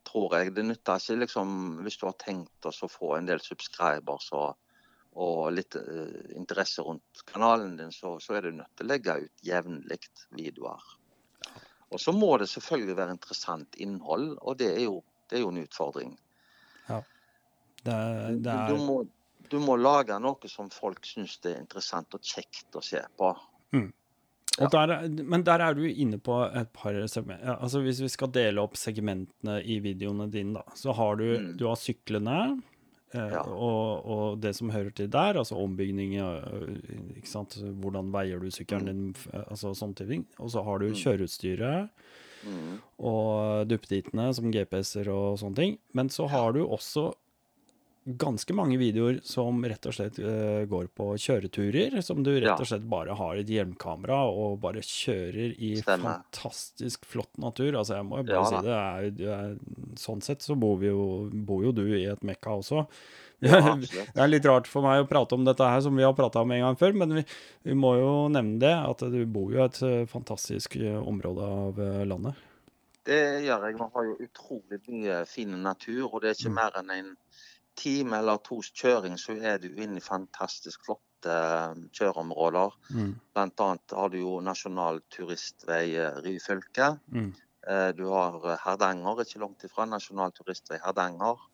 [0.05, 0.52] Tror jeg.
[0.55, 4.52] Det nytter ikke liksom, hvis du har tenkt å få en del subscribers og,
[5.15, 9.15] og litt eh, interesse rundt kanalen din, så, så er du nødt til å legge
[9.25, 9.99] ut jevnlig
[10.35, 10.83] videoer.
[11.95, 14.97] Og så må det selvfølgelig være interessant innhold, og det er jo,
[15.31, 16.17] det er jo en utfordring.
[17.85, 18.97] det, er- Du, du, må,
[19.51, 23.35] du må lage noe som folk syns det er interessant og kjekt å se på.
[24.62, 27.41] Og der, er- men der er du inne på et par segment.
[27.43, 31.25] Ja, altså hvis vi skal dele opp segmentene i videoene dine, da, så har du,
[31.41, 31.57] Mm.
[31.59, 32.37] du har syklene
[33.15, 33.43] Ja.
[33.47, 37.55] og, og det som hører til der, altså ombygging, eh, ikke sant?
[37.81, 40.27] hvordan veier du sykkelen din, f- altså sånne ting.
[40.39, 40.95] Og så har du Mm.
[40.99, 41.91] kjøreutstyret
[42.45, 42.81] Mm.
[43.01, 45.79] og duppedittene som GPS-er og sånne ting.
[45.95, 47.15] Men så har du også
[48.05, 52.68] ganske mange videoer som rett og slett eh, går på kjøreturer, som du rett og
[52.68, 56.18] slett bare har et hjelmkamera og bare kjører i Stemmer.
[56.28, 57.72] fantastisk flott natur.
[57.80, 59.26] Altså, jeg må jo bare Ja si det.
[59.32, 59.57] Er,
[59.96, 62.86] sånn sett så bor, vi jo, bor jo du i et mekka også.
[63.44, 66.14] Ja, det er litt rart for meg å prate om dette her som vi har
[66.16, 67.24] prata om en gang før, men vi,
[67.66, 71.44] vi må jo nevne det, at du bor jo i et eh, fantastisk eh, område
[71.44, 72.38] av landet.
[73.05, 73.76] Det gjør jeg.
[73.82, 76.57] Man har jo utrolig mye fin natur, og det er ikke Mm.
[76.57, 77.11] mer enn en
[77.77, 82.77] time eller tos kjøring, så er du inne i fantastisk flotte eh, kjøreområder.
[82.95, 83.14] Mm.
[83.35, 86.95] Blant annet har du jo nasjonal turistvei eh, Ryfylke.
[87.14, 87.33] Mm.
[87.68, 89.87] Eh, Du har Hardanger, ikke langt ifra.
[89.89, 91.51] Nasjonal turistvei Hardanger.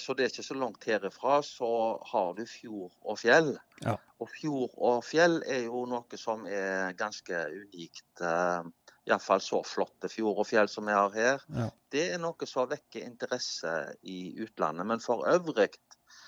[0.00, 1.42] Så det er ikke så langt herifra.
[1.44, 1.68] Så
[2.08, 3.50] har du fjord og fjell.
[3.84, 3.98] Ja.
[4.16, 8.22] Og fjord og fjell er jo noe som er ganske unikt.
[9.08, 11.38] Iallfall så flotte fjord og fjell som vi har her.
[11.54, 11.68] Ja.
[11.90, 14.86] Det er noe som vekker interesse i utlandet.
[14.86, 15.72] Men for øvrig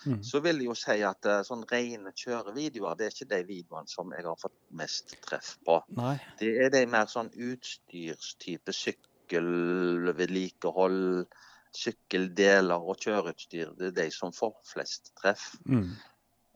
[0.06, 0.22] Mm.
[0.24, 3.88] så vil jeg jo si at eh, sånn rene kjørevideoer, det er ikke de videoene
[3.90, 5.74] som jeg har fått mest treff på.
[5.98, 6.14] Nei.
[6.40, 11.26] Det er de mer sånn utstyrstype sykkelvedlikehold,
[11.76, 13.68] sykkeldeler og kjøreutstyr.
[13.78, 15.44] Det er de som får flest treff.
[15.68, 15.90] Mm.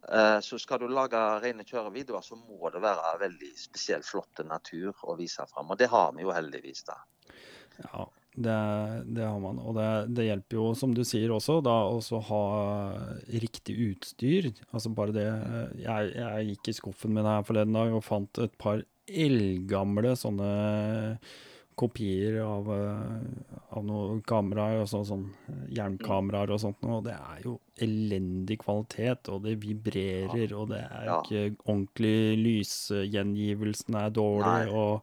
[0.08, 4.92] Eh, Så skal du lage rene kjørevideoer, så må det være veldig spesielt flott natur
[5.04, 5.70] å vise fram.
[5.72, 6.98] Og det har vi jo heldigvis, da.
[7.82, 8.04] Ja,
[8.36, 8.58] det,
[9.16, 9.58] det har man.
[9.62, 11.76] Og det, det hjelper jo, som du sier også, da
[12.18, 12.42] å ha
[13.32, 14.50] riktig utstyr.
[14.72, 15.26] Altså bare det
[15.82, 21.18] Jeg, jeg gikk i skuffen min her forleden dag og fant et par eldgamle sånne
[21.76, 25.28] kopier av, eh, av noen kameraer, altså sånn
[25.74, 27.02] jernkameraer og sånt noe.
[27.02, 31.20] Det er jo elendig kvalitet, og det vibrerer, og det er Ja.
[31.22, 34.72] ikke ordentlig Lysgjengivelsen er dårlig, Nei.
[34.72, 35.02] og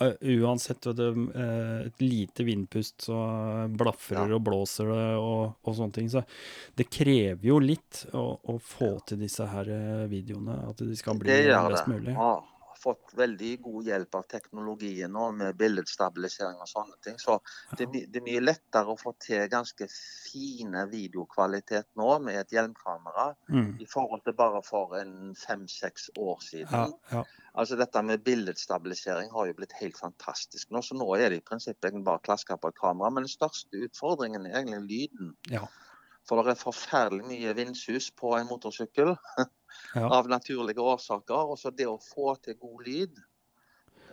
[0.00, 4.34] Uh, uansett du, uh, et lite vindpust, så blafrer Ja.
[4.38, 6.08] og blåser det og, og sånne ting.
[6.08, 6.22] Så
[6.74, 9.68] det krever jo litt å, å få til disse her
[10.08, 12.16] videoene, at de skal bli Det gjør best det.
[12.82, 17.18] Fått veldig god hjelp av teknologien nå med billedstabilisering og sånne ting.
[17.20, 17.38] Så
[17.78, 23.30] det, det er mye lettere å få til ganske fine videokvalitet nå med et hjelmkamera
[23.50, 23.76] Mm.
[23.82, 26.92] i forhold til bare for en fem-seks år siden.
[27.10, 27.22] Ja, ja.
[27.58, 30.82] Altså Dette med billedstabilisering har jo blitt helt fantastisk nå.
[30.86, 33.10] Så nå er det i prinsippet egentlig bare å klaske på et kamera.
[33.10, 35.34] Men den største utfordringen er egentlig lyden.
[35.50, 35.64] Ja.
[36.28, 39.16] For det er forferdelig mye vindsus på en motorsykkel
[39.94, 40.06] Ja.
[40.08, 41.52] av naturlige årsaker.
[41.52, 43.20] Og så det å få til god lyd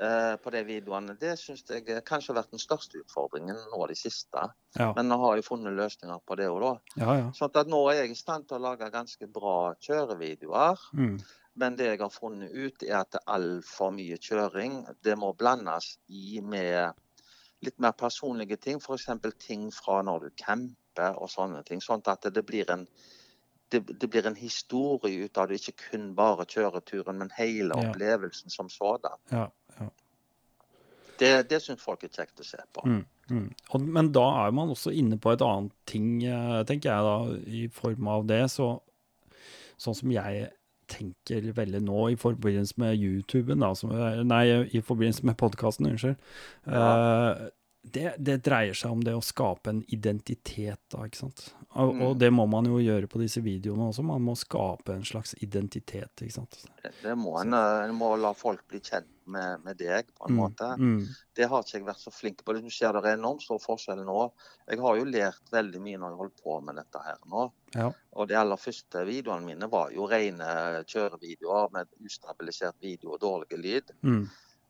[0.02, 3.98] eh, på de videoene, det syns jeg kanskje har vært den største utfordringen nå de
[3.98, 4.46] siste.
[4.78, 4.92] Ja.
[4.98, 7.02] Men nå har jeg funnet løsninger på det òg, da.
[7.02, 7.34] Ja, ja.
[7.38, 10.88] Sånn at nå er jeg i stand til å lage ganske bra kjørevideoer.
[10.98, 11.18] Mm.
[11.58, 16.38] Men det jeg har funnet ut, er at altfor mye kjøring det må blandes i
[16.46, 16.94] med
[17.66, 18.78] litt mer personlige ting.
[18.78, 19.08] F.eks.
[19.42, 21.82] ting fra når du camper og sånne ting.
[21.82, 22.86] Sånn at det blir en
[23.70, 27.90] det, det blir en historie ut av det, ikke kun bare kjøreturen, men hele Ja.
[27.90, 29.18] opplevelsen som sådan.
[29.32, 29.48] ja,
[29.80, 29.90] ja.
[31.20, 32.84] Det, det syns folk er kjekt å se på.
[32.86, 33.46] Mm, mm.
[33.74, 37.16] Og, men da er man også inne på et annet ting, eh, tenker jeg da,
[37.50, 38.44] i form av det.
[38.54, 38.68] Så,
[39.82, 40.52] sånn som jeg
[40.88, 43.92] tenker veldig nå i forbindelse med YouTuben, da, som,
[44.30, 44.44] nei,
[44.78, 46.22] i forbindelse med podkasten, unnskyld.
[46.70, 47.48] Eh,
[47.94, 51.54] det, det dreier seg om det å skape en identitet, da, ikke sant.
[51.78, 52.20] Og, og Mm.
[52.20, 54.04] det må man jo gjøre på disse videoene også.
[54.04, 56.58] Man må skape en slags identitet, ikke sant.
[56.84, 60.30] Det, det må en, eh, en må la folk bli kjent med, med deg, på
[60.30, 60.70] en Mm, måte.
[60.80, 62.54] mm, Det har ikke jeg vært så flink på.
[62.56, 64.32] Du ser det er enormt stor forskjell nå.
[64.72, 67.52] Jeg har jo lært veldig mye når jeg holdt på med dette her nå.
[67.76, 67.92] ja.
[68.18, 70.48] Og de aller første videoene mine var jo rene
[70.88, 73.92] kjørevideoer med ustabilisert video og dårlig lyd.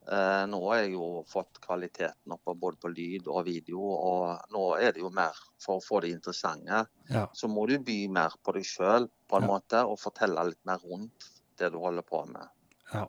[0.08, 4.62] Eh, nå har jeg jo fått kvaliteten opp både på lyd og video, og nå
[4.80, 6.86] er det jo mer for å få det interessante.
[7.10, 7.26] ja.
[7.36, 9.48] Så må du by mer på deg sjøl på en Ja.
[9.48, 11.28] måte, og fortelle litt mer rundt
[11.58, 12.48] det du holder på med.
[12.94, 13.08] Ja.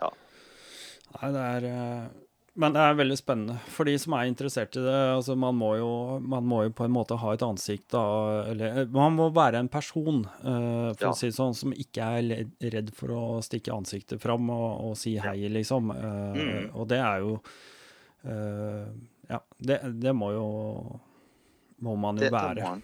[0.00, 0.10] Ja.
[1.20, 2.08] Nei, det er eh,
[2.56, 4.94] Men det er veldig spennende for de som er interessert i det.
[5.12, 5.88] Altså, man må jo,
[6.24, 8.02] man må jo på en måte ha et ansikt, da.
[8.48, 11.10] Eller eh, man må være en person, uh, for Ja.
[11.10, 14.96] å si det sånn, som ikke er redd for å stikke ansiktet fram og, og
[14.96, 15.92] si hei, liksom.
[15.92, 16.70] Uh, Mm.
[16.80, 17.34] Og det er jo
[18.26, 18.88] uh,
[19.28, 20.46] Ja, det, det må jo
[21.82, 22.62] Må man jo Det, det, være.
[22.62, 22.82] må en.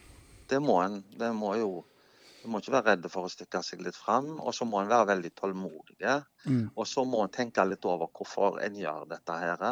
[0.53, 0.97] Det må en.
[1.17, 1.71] Det må jo
[2.43, 4.91] Du må ikke være redd for å stikke seg litt fram, og så må en
[4.91, 6.17] være veldig tålmodig.
[6.49, 9.63] Mm, Og så må en tenke litt over hvorfor en gjør dette her.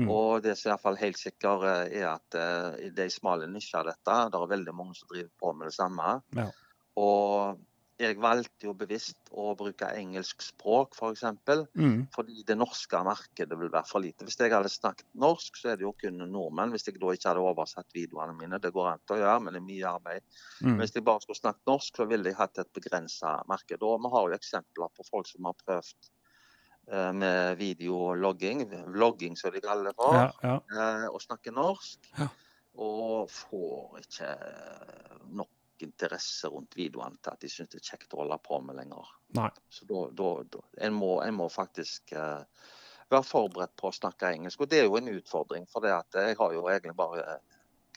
[0.00, 0.08] Mm.
[0.08, 3.06] Og det som er i hvert fall helt sikkert eh, er at uh, i de
[3.12, 6.14] smale nisjer av dette, det er veldig mange som driver på med det samme.
[6.36, 6.48] Ja.
[7.00, 7.60] Og
[8.00, 11.24] jeg valgte jo bevisst å bruke engelsk språk, f.eks.
[11.44, 14.24] For mm, fordi det norske markedet vil være for lite.
[14.26, 16.72] Hvis jeg hadde snakket norsk, så er det jo kun nordmenn.
[16.74, 18.60] Hvis jeg da ikke hadde oversatt videoene mine.
[18.62, 20.26] Det går an å gjøre, men det er mye arbeid.
[20.62, 23.84] mm, Hvis jeg bare skulle snakket norsk, så ville jeg hatt et begrensa marked.
[23.84, 26.10] Og vi har jo eksempler på folk som har prøvd
[26.88, 28.64] eh, med videologging,
[28.96, 30.90] vlogging som de kaller det for, ja, ja.
[31.12, 32.12] og å snakke norsk.
[32.16, 32.32] Ja.
[32.80, 34.34] Og får ikke
[35.36, 35.50] nok
[35.86, 39.14] interesse rundt videoene til at de syns det er kjekt å holde på med lenger.
[39.38, 39.50] Nei.
[39.72, 42.42] Så da, da, da en, må, en må faktisk uh,
[43.10, 44.62] være forberedt på å snakke engelsk.
[44.62, 47.40] Og det er jo en utfordring, for det at jeg har jo egentlig bare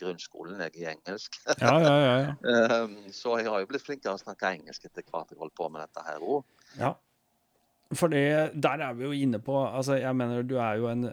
[0.00, 1.38] grunnskolen jeg i engelsk.
[1.60, 2.14] Ja, ja, ja.
[2.26, 2.82] ja.
[2.82, 5.70] Um, så jeg har jo blitt flinkere å snakke engelsk etter hvert jeg holdt på
[5.70, 6.46] med dette her òg.
[7.94, 7.98] Ja.
[8.00, 8.24] For det,
[8.66, 11.06] der er vi jo inne på altså Jeg mener du er jo en,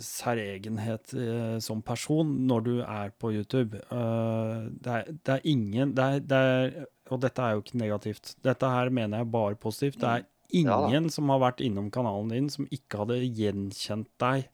[0.00, 3.78] særegenhet eh, som person når du er på YouTube.
[3.92, 7.80] Uh, det, er, det er ingen det er, det er, Og dette er jo ikke
[7.80, 8.36] negativt.
[8.44, 10.00] Dette her mener jeg bare positivt.
[10.00, 14.48] Det er Ja ingen som har vært innom kanalen din som ikke hadde gjenkjent deg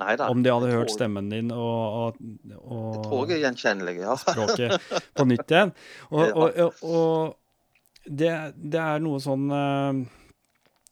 [0.00, 0.30] Nei da.
[0.32, 2.16] om de hadde hørt stemmen din og,
[2.64, 4.16] og, og er gjenkjennelig, ja.
[4.22, 4.78] språket
[5.16, 5.74] på nytt igjen.
[6.08, 6.40] Og,
[6.88, 7.36] og,
[8.08, 9.98] det, det er noe sånn eh,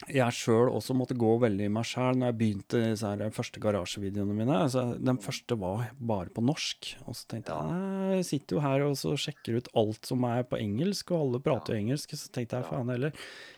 [0.06, 3.58] jeg sjøl også måtte gå veldig i meg sjæl når jeg begynte disse her første
[3.64, 4.58] garasjevideoene mine.
[4.68, 6.92] Altså, den første var bare på norsk.
[7.10, 10.46] Og så tenkte jeg jeg sitter jo her og så sjekker ut alt som er
[10.46, 12.14] på engelsk, og alle prater jo engelsk.
[12.14, 13.12] Så tenkte jeg faen heller,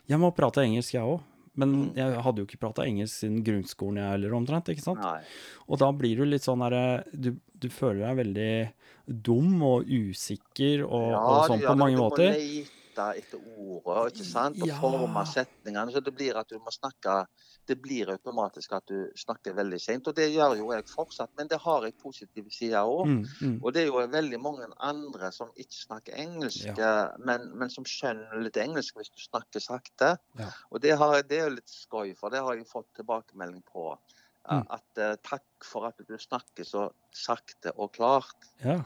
[0.09, 1.21] jeg må prate engelsk jeg òg.
[1.61, 1.95] Men Mm.
[1.99, 4.69] jeg hadde jo ikke prata engelsk siden grunnskolen jeg heller, omtrent.
[4.71, 5.01] ikke sant?
[5.03, 5.21] Nei.
[5.69, 10.85] Og da blir du litt sånn herre du, du føler deg veldig dum og usikker
[10.87, 12.31] og, og sånn på mange måter.
[12.33, 14.61] må lete etter ordet, ikke sant?
[14.63, 14.79] Og Ja.
[14.81, 15.93] forme setningene.
[15.93, 17.27] Så det blir at du må snakke
[17.69, 20.09] Det blir automatisk at du snakker veldig sent.
[20.09, 23.07] Og det gjør jo jeg fortsatt, men det har jeg positive sider òg.
[23.07, 23.61] Mm, mm.
[23.63, 27.13] Og det er jo veldig mange andre som ikke snakker engelsk, ja.
[27.19, 30.19] men, men som skjønner litt engelsk hvis du snakker sakte.
[30.39, 30.49] Ja.
[30.73, 33.93] Og det, har, det er jo litt skøy, for det har jeg fått tilbakemelding på.
[33.93, 33.99] eh,
[34.51, 34.67] Mm.
[34.71, 38.49] At uh, takk for at du snakker så sakte og klart.
[38.65, 38.83] Ja.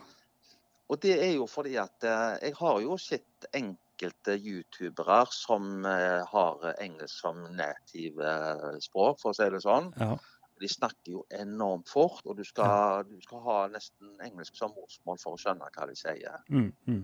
[0.91, 6.23] Og det er jo fordi at eh, jeg har jo sett enkelte youtubere som eh,
[6.27, 9.93] har engelsk som native eh, språk, for å si det sånn.
[10.01, 10.17] ja.
[10.63, 15.19] De snakker jo enormt fort, og du skal, du skal ha nesten engelsk som morsmål
[15.19, 16.37] for å skjønne hva de sier.
[16.47, 17.03] Mm, mm.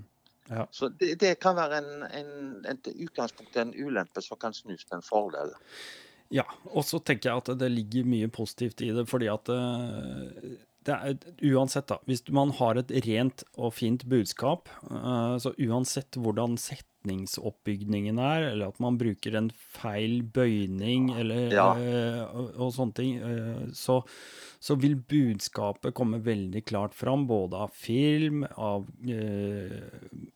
[0.70, 2.30] Så det, det kan være en, en,
[2.70, 5.50] en utgangspunkt en ulempe som kan snus til en fordel.
[6.30, 10.50] Ja, og så tenker jeg at det ligger mye positivt i det, fordi at eh,
[10.88, 11.98] er, uansett, da.
[12.08, 16.56] Hvis man har et rent og fint budskap, uh, så uansett hvordan
[17.00, 21.70] setningsoppbygningen er, eller at man bruker en feil bøyning eller Ja.
[21.74, 24.00] uh, og, og sånne ting, uh, så,
[24.60, 28.84] så vil budskapet komme veldig klart fram, både av film, av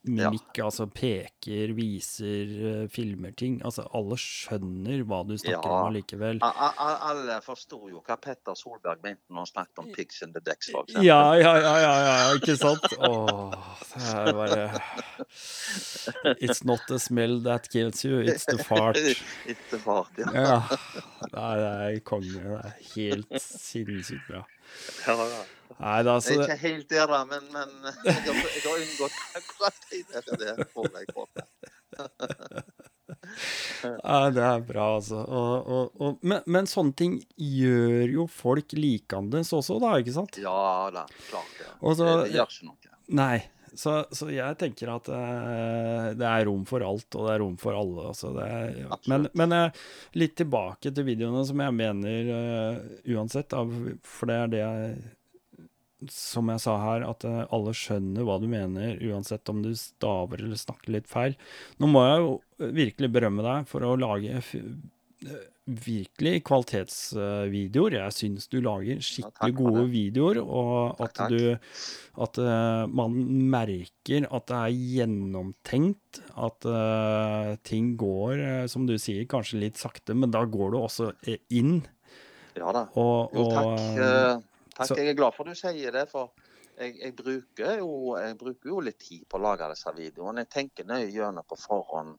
[0.05, 3.59] mimikk, altså peker, viser, filmer ting.
[3.65, 5.81] Altså alle skjønner hva du snakker Ja.
[5.83, 6.41] om allikevel.
[6.43, 10.71] Alle forsto jo hva Petter Solberg mente når han snakket om pigs in the decks.
[11.05, 12.85] Ja, ja, ja, ja, ja, ikke sant?
[12.99, 13.53] Åh,
[13.93, 14.65] det er bare
[16.41, 18.97] It's not the smell that kills you, it's the fart.
[19.51, 20.31] it's the fart, ja.
[20.35, 20.63] Ja,
[21.33, 22.39] er, det er konge.
[22.39, 24.45] Det er helt sinnssykt bra.
[25.07, 25.45] ja, da.
[25.75, 27.71] Nei da, så ikke helt der, da, men, men
[28.07, 29.79] jeg, har, jeg har unngått akkurat
[30.39, 30.67] det.
[30.71, 30.85] På.
[33.83, 35.25] ja, det er bra, altså.
[35.25, 40.39] Og, og, og, men, men sånne ting gjør jo folk likandes også, da, ikke sant?
[40.43, 42.79] Ja da, klart det, det gjør ikke noe.
[43.15, 43.39] Nei.
[43.79, 47.57] Så, så jeg tenker at uh, det er rom for alt, og det er rom
[47.61, 48.07] for alle.
[48.13, 48.99] Altså det er, ja.
[49.11, 49.83] Men, men uh,
[50.19, 52.81] litt tilbake til videoene, som jeg mener eh,
[53.15, 53.65] uansett, da,
[54.07, 55.13] for det er det jeg
[56.13, 60.61] Som jeg sa her, at alle skjønner hva du mener, uansett om du staver eller
[60.61, 61.37] snakker litt feil.
[61.81, 62.35] Nå må jeg jo
[62.81, 64.43] virkelig berømme deg for å lage
[65.65, 67.97] virkelig kvalitetsvideoer.
[67.97, 73.17] Jeg syns du lager skikkelig gode videoer, og at du at eh, man
[73.51, 79.81] merker at det er gjennomtenkt, at eh, ting går, eh, som du sier, kanskje litt
[79.81, 81.13] sakte, men da går du også
[81.49, 81.79] inn.
[82.55, 82.87] Ja da.
[83.01, 83.87] Og, Jo, takk.
[84.77, 84.99] takk.
[85.01, 86.35] Jeg er glad for du sier det, for
[86.77, 87.91] jeg, jeg, bruker jo,
[88.21, 90.45] jeg bruker jo litt tid på å lage disse videoene.
[90.45, 92.19] Jeg tenker nøye gjennom på forhånd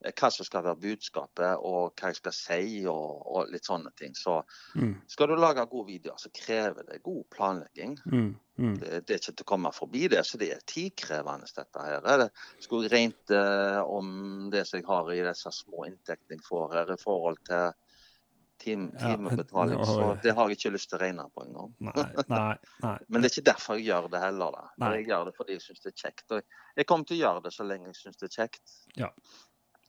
[0.00, 4.14] hva som skal være budskapet, og hva jeg skal si, og, og litt sånne ting.
[4.16, 4.38] Så
[4.74, 7.98] mm, skal du lage gode videoer, så krever det god planlegging.
[8.06, 11.50] mm, mm, Det, det er ikke til å komme forbi det, så det er tidkrevende
[11.52, 12.00] dette her.
[12.24, 12.30] Det
[12.64, 16.94] skulle regnet eh, om det som jeg har i disse små inntektene jeg får her,
[16.96, 17.70] i forhold til
[18.60, 19.78] tim, Ja, timebetaling.
[19.78, 21.70] nå- Så det har jeg ikke lyst til å regne på engang.
[21.80, 21.92] nei,
[22.28, 22.96] nei, nei.
[23.08, 24.50] Men det er ikke derfor jeg gjør det heller.
[24.56, 24.64] da.
[24.96, 26.26] Jeg gjør det fordi jeg syns det er kjekt.
[26.36, 26.42] Og
[26.76, 28.74] jeg kommer til å gjøre det så lenge jeg syns det er kjekt.
[29.00, 29.08] Nei,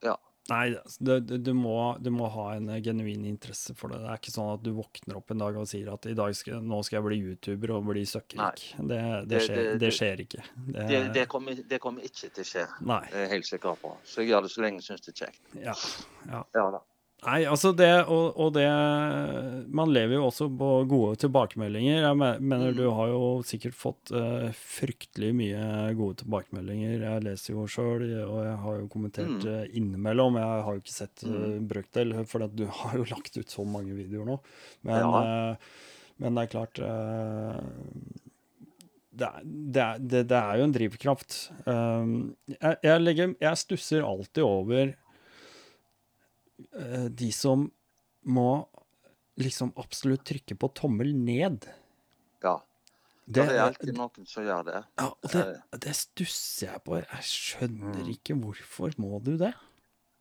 [0.02, 0.18] altså,
[0.49, 3.99] Nei, du, du, må, du må ha en eh, genuin interesse for det.
[4.02, 6.34] Det er ikke sånn at du våkner opp en dag og sier at i dag
[6.36, 8.66] skal, nå skal jeg bli YouTuber og bli søkkrik.
[8.82, 8.99] Det,
[9.32, 10.43] det, skjer, det- skjer ikke.
[11.14, 12.66] Det, kommer, det kommer ikke til å skje.
[12.89, 13.04] Nei.
[13.14, 13.93] Jeg helt sikker på.
[14.04, 15.41] Så jeg gjør det så lenge jeg syns det er kjekt.
[15.62, 15.78] Ja,
[16.34, 16.43] ja.
[16.58, 16.82] Ja da.
[17.22, 18.64] Nei, altså det og, og det
[19.70, 22.00] Man lever jo også på gode tilbakemeldinger.
[22.02, 22.78] Jeg mener Mm.
[22.80, 26.96] du har jo sikkert fått uh, fryktelig mye gode tilbakemeldinger.
[27.06, 29.54] Jeg leser jo sjøl, og jeg har jo kommentert Mm.
[29.54, 30.40] eh, innimellom.
[30.42, 33.94] Jeg har jo ikke sett uh, brøkdel, for du har jo lagt ut så mange
[33.94, 34.40] videoer nå.
[34.84, 35.22] Men, Ja.
[35.22, 35.56] uh,
[36.18, 36.82] men det er klart
[39.12, 41.38] det, er, det, er, det, det er jo en drivkraft.
[41.68, 42.14] Um,
[42.48, 44.94] jeg, jeg, legger, jeg stusser alltid over
[47.09, 47.68] de som
[48.26, 48.68] må
[49.41, 51.66] liksom absolutt trykke på tommel ned.
[52.43, 52.57] Ja.
[53.26, 54.80] Det, det er alltid noen som gjør det.
[54.99, 55.43] ja, og det,
[55.86, 56.97] det stusser jeg på.
[56.99, 58.09] Jeg skjønner Mm.
[58.12, 59.53] ikke hvorfor må du det?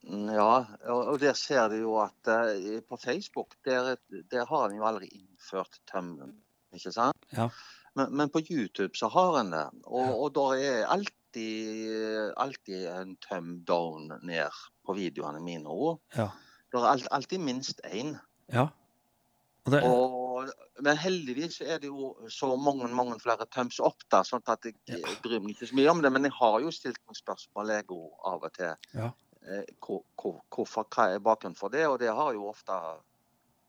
[0.06, 3.96] Ja, og og der ser du jo at eh, på Facebook der,
[4.30, 6.36] der har en jo aldri innført tømmen,
[6.72, 7.16] ikke sant?
[7.36, 7.50] Ja.
[7.98, 9.66] Men, men på YouTube så har en det.
[9.84, 10.14] Og, Ja.
[10.14, 14.48] og da er alltid, alltid en tøm down ned
[14.90, 15.96] på videoene mine òg.
[16.18, 16.28] Ja.
[16.70, 18.16] Det er alltid minst én.
[18.52, 18.68] ja.
[19.68, 20.46] Og det, Og,
[20.80, 24.74] men heldigvis er det jo så mange mange flere tøms opp, da, sånn at jeg,
[24.88, 24.96] Ja.
[24.96, 26.10] jeg bryr meg ikke så mye om det.
[26.14, 28.72] Men jeg har jo stilt meg spørsmål jeg òg av og til.
[28.96, 29.10] Ja.
[29.44, 31.84] Eh, hvor, hvor, hvorfor, hva er bakgrunnen for det?
[31.92, 32.72] Og det har jo ofte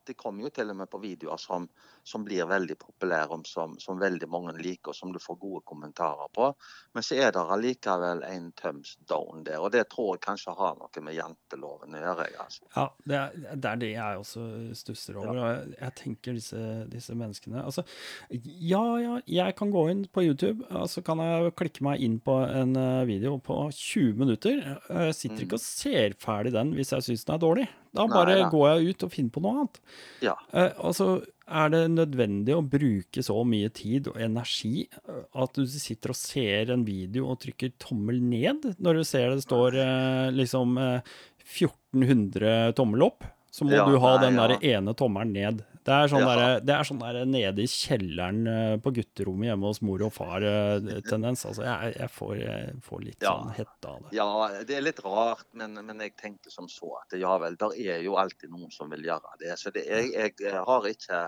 [0.06, 1.68] Det kommer jo til og med på videoer som,
[2.04, 5.62] som blir veldig populære, om som, som veldig mange liker, og som du får gode
[5.68, 6.48] kommentarer på.
[6.94, 10.78] Men så er det allikevel en tøms down der, og det tror jeg kanskje har
[10.80, 12.28] noe med janteloven å gjøre.
[12.42, 12.66] Altså.
[12.74, 14.46] Ja, det er, det er det jeg også
[14.78, 15.38] stusser over.
[15.38, 17.84] og Jeg, jeg tenker disse, disse menneskene Altså,
[18.32, 22.18] ja, ja, jeg kan gå inn på YouTube, og så kan jeg klikke meg inn
[22.24, 24.58] på en eh, video på 20 minutter.
[24.88, 27.68] Jeg sitter ikke og ser ferdig den hvis jeg syns den er dårlig.
[27.92, 29.80] Da Nei bare går jeg ut og finner på noe annet.
[30.24, 30.34] Ja.
[30.56, 31.08] Eh, altså,
[31.52, 36.18] er det nødvendig å bruke så mye tid og energi eh, at du sitter og
[36.18, 41.12] ser en video og trykker tommel ned når du ser det står eh, liksom eh,
[41.42, 43.24] 1400 tommel opp?
[43.52, 44.46] Så må Ja, du ha den ja.
[44.48, 45.58] der ene tommelen ned.
[45.84, 46.36] Det er sånn, Ja.
[46.38, 50.12] der, det er sånn der nede i kjelleren eh, på gutterommet hjemme hos mor og
[50.14, 51.42] far-tendens.
[51.44, 53.34] altså, jeg, jeg, får, jeg får litt Ja.
[53.34, 54.14] sånn hette av det.
[54.16, 54.28] Ja,
[54.64, 58.00] det er litt rart, men, men jeg tenker som så at ja vel, der er
[58.06, 59.52] jo alltid noen som vil gjøre det.
[59.60, 61.20] Så det, jeg, jeg har ikke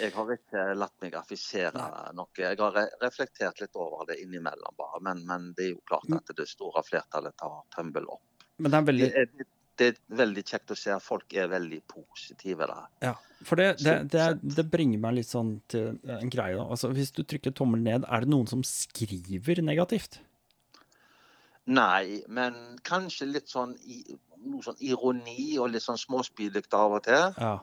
[0.00, 2.30] Jeg har ikke latt meg affisere noe.
[2.38, 5.00] Jeg har reflektert litt over det innimellom, bare.
[5.06, 8.46] Men, men det er jo klart at det store flertallet tar tømmel opp.
[8.58, 9.50] Men det er veldig Det er,
[9.80, 12.88] det er veldig kjekt å se at folk er veldig positive der.
[13.06, 13.14] Ja,
[13.46, 16.58] for det, det, det, det bringer meg litt sånn til en greie.
[16.60, 20.20] Altså, hvis du trykker tommel ned, er det noen som skriver negativt?
[21.70, 23.76] Nei, men kanskje litt sånn,
[24.42, 27.36] noe sånn ironi og litt sånn småspydig av og til.
[27.38, 27.58] Ja.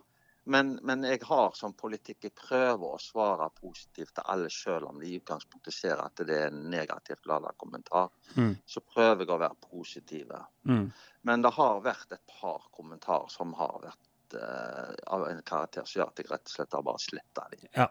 [0.48, 5.10] Men, men jeg har som politiker prøver å svare positivt til alle, selv om de
[5.10, 8.14] i utgangspunktet ser at det er en negativt lada kommentar.
[8.38, 8.54] Mm.
[8.66, 10.44] Så prøver jeg å være positive.
[10.70, 10.86] Mm.
[11.28, 16.00] Men det har vært et par kommentarer som har vært uh, av en karakter som
[16.00, 17.68] gjør at jeg rett og slett har bare sletta dem.
[17.76, 17.90] Ja.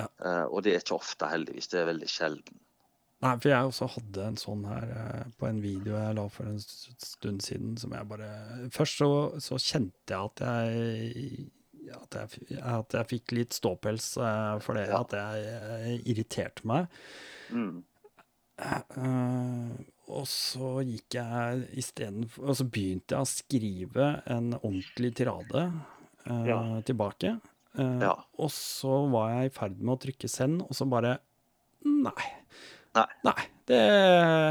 [0.00, 0.08] Ja.
[0.18, 1.70] Uh, og det er ikke ofte, heldigvis.
[1.70, 2.58] Det er veldig sjelden.
[3.20, 6.50] Nei, for jeg også hadde en sånn her uh, på en video jeg la for
[6.50, 8.28] en stund siden, som jeg bare
[8.74, 9.10] Først så,
[9.44, 11.50] så kjente jeg at jeg
[11.96, 16.86] at jeg, at jeg fikk litt ståpels uh, for det at jeg eh, irriterte meg.
[17.50, 17.82] Mm.
[18.60, 19.72] Uh,
[20.10, 25.62] og så gikk jeg istedenfor Og så begynte jeg å skrive en ordentlig tirade
[26.26, 26.58] uh, Ja.
[26.84, 27.36] tilbake.
[27.78, 28.14] Uh, Ja.
[28.36, 31.18] Og så var jeg i ferd med å trykke send, og så bare
[31.86, 32.26] Nei.
[32.94, 33.34] Nei.
[33.70, 33.80] det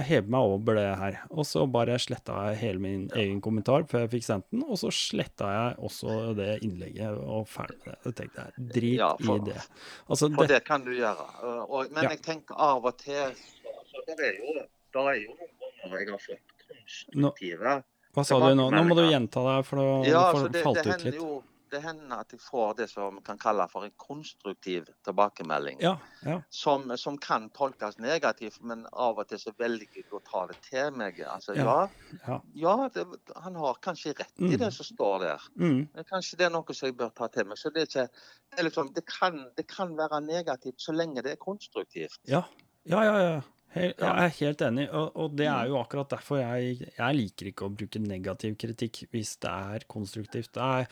[0.07, 1.17] hever meg over det her.
[1.35, 4.77] Og så bare sletta jeg hele min egen kommentar før jeg fikk sendt den, og
[4.79, 7.99] så sletta jeg også det innlegget og ferdig med det.
[8.05, 9.59] Jeg tenkte jeg, drit Ja, for- i det.
[10.07, 11.27] Altså, For det, det kan du gjøre.
[11.67, 12.09] Og, men Ja.
[12.15, 16.67] jeg tenker av og til så, så det er jo, noen ganger jeg har fått
[16.69, 17.83] konstruktive
[18.15, 18.71] hva sa du nå?
[18.73, 19.77] Nå må du gjenta deg, for
[20.07, 21.15] Ja, det, falt det ut litt.
[21.19, 25.79] jo det hender at jeg får det som kan kalle for en konstruktiv tilbakemelding.
[25.83, 25.95] Ja,
[26.25, 26.37] ja.
[26.49, 30.57] Som, som kan tolkes negativt, men av og til så velger jeg å ta det
[30.69, 31.19] til meg.
[31.27, 32.17] Altså, ja, Ja.
[32.27, 32.39] ja.
[32.65, 33.05] ja det,
[33.35, 34.57] han har kanskje rett i Mm.
[34.59, 35.41] det som står der.
[35.59, 37.57] Mm, Men Kanskje det er noe som jeg bør ta til meg.
[37.57, 38.07] Så det, ikke,
[38.55, 42.19] det, liksom, det, kan, det kan være negativt så lenge det er konstruktivt.
[42.27, 42.43] ja.
[42.89, 43.41] Ja, ja,
[43.75, 43.91] Ja.
[43.93, 47.67] Jeg er helt enig, og, og det er jo akkurat derfor jeg, jeg liker ikke
[47.67, 50.53] å bruke negativ kritikk hvis det er konstruktivt.
[50.57, 50.87] Det er,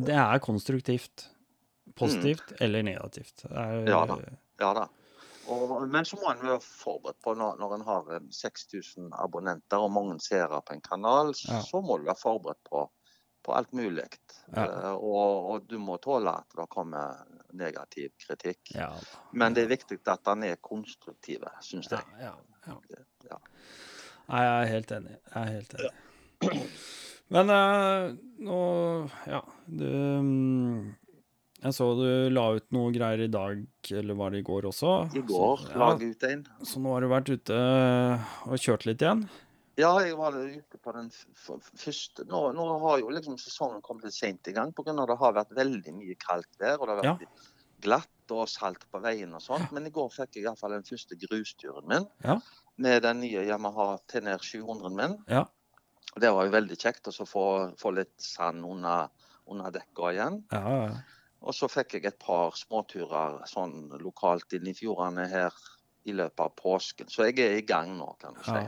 [0.00, 1.26] det er, konstruktivt.
[1.96, 3.44] Positivt eller negativt.
[3.50, 3.90] Er, Mm.
[3.92, 4.16] Ja da.
[4.60, 4.86] Ja da.
[5.52, 9.92] Og, men så må en være forberedt på når, når en har 6000 abonnenter og
[9.94, 11.60] mange seere på en kanal, så, Ja.
[11.62, 12.82] så må du være forberedt på,
[13.46, 14.08] på alt mulig.
[14.56, 17.22] Eh, og, og du må tåle at det kommer
[17.56, 18.74] negativ kritikk.
[18.74, 18.90] Ja,
[19.32, 22.04] Men det er viktig at den er konstruktiv, syns jeg.
[22.20, 22.34] ja,
[22.66, 22.76] ja.
[23.30, 23.38] Ja.
[24.28, 25.16] Nei, jeg er helt enig.
[25.32, 26.70] Jeg er helt enig.
[27.34, 28.12] Men eh,
[28.46, 28.56] nå
[29.26, 29.86] Ja, du
[30.22, 30.94] mm,
[31.64, 34.92] Jeg så du la ut noe greier i dag, eller var det i går også?
[35.16, 36.44] I går Så, la jeg ut en.
[36.62, 39.24] så nå har du vært ute eh, og kjørt litt igjen?
[39.76, 41.10] Ja, jeg var ute på den
[41.76, 44.94] første nå, nå har jo liksom sesongen kommet litt sent i gang pga.
[45.06, 46.78] det har vært veldig mye kaldt vær.
[46.80, 47.42] Og det har vært
[47.84, 49.68] glatt og salt på veien og sånt.
[49.76, 52.38] Men i går fikk jeg iallfall den første grusturen min Ja.
[52.78, 55.18] med den nye Yamaha TNR 700 min.
[55.28, 55.44] Ja.
[56.16, 59.10] Det var jo veldig kjekt å få, få litt sand under,
[59.46, 60.44] under dekka igjen.
[60.52, 60.96] Ja, ja.
[61.42, 65.52] Og så fikk jeg et par småturer sånn lokalt inn i fjordene her
[66.08, 67.10] i løpet av påsken.
[67.12, 68.64] Så jeg er i gang nå, kan du si.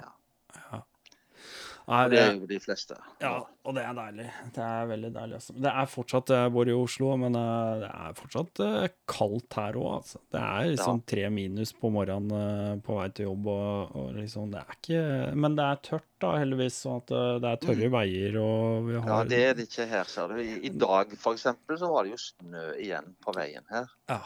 [1.89, 1.95] Ja.
[1.97, 2.97] Nei, Og det er jo de fleste.
[3.23, 3.31] Ja,
[3.65, 4.27] og det er deilig.
[4.53, 5.39] Det er veldig deilig.
[5.39, 5.55] Altså.
[5.57, 9.79] Det er fortsatt Jeg bor i Oslo, men eh, det er fortsatt eh, kaldt her
[9.81, 10.21] òg, altså.
[10.29, 14.53] Det er liksom tre minus på morgenen eh, på vei til jobb, og, og liksom
[14.53, 15.01] Det er ikke
[15.47, 18.99] Men det er tørt, da, heldigvis, sånn at eh, det er tørre veier, og vi
[18.99, 19.15] har Mm.
[19.15, 20.43] Ja, det er det ikke her, ser du.
[20.45, 23.89] I, i dag for eksempel, så var det jo snø igjen på veien her.
[24.13, 24.21] Ja.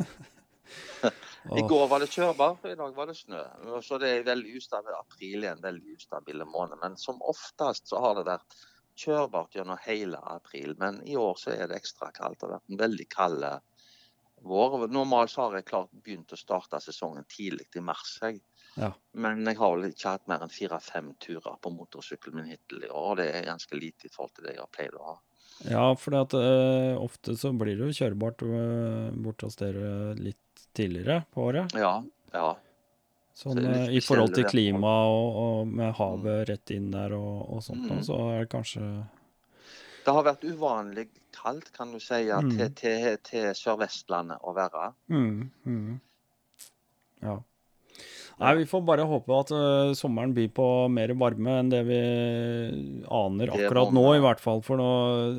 [1.48, 3.40] I går var det kjørbart, i dag var det snø.
[3.82, 4.96] Så det er veldig ustabil.
[4.98, 6.76] April er en veldig ustabil måned.
[6.82, 8.58] Men som oftest så har det vært
[9.00, 10.74] kjørbart gjennom hele april.
[10.78, 12.40] Men i år så er det ekstra kaldt.
[12.40, 13.56] Det har vært en veldig kald eh,
[14.52, 14.86] vår.
[14.92, 18.18] Normalt så har jeg klart begynt å starte sesongen tidlig i mars.
[18.20, 18.42] Jeg.
[18.76, 18.92] Ja.
[19.16, 22.92] Men jeg har vel ikke hatt mer enn fire-fem turer på motorsykkelen min hittil i
[22.92, 23.16] år.
[23.22, 25.18] Det er ganske lite i forhold til det jeg har pleid å ha.
[25.68, 30.38] Ja, for uh, ofte så blir det jo kjørbart uh, borte hos dere litt
[30.76, 31.74] tidligere på året.
[31.78, 32.02] Ja,
[32.34, 32.50] ja.
[33.40, 37.46] Sånn Så eh, i forhold til klima og, og med havet rett inn der og,
[37.56, 38.02] og sånt, Mm.
[38.04, 38.82] så er det kanskje
[40.04, 41.06] Det har vært uvanlig
[41.36, 42.50] kaldt, kan du si, Mm.
[42.56, 44.92] til, til, til Sør-Vestlandet å være.
[45.08, 46.00] mm, mm.
[47.22, 47.38] Ja.
[48.40, 51.98] Nei, vi får bare håpe at uh, sommeren byr på mer varme enn det vi
[53.12, 54.62] aner akkurat nå, i hvert fall.
[54.64, 54.86] For nå,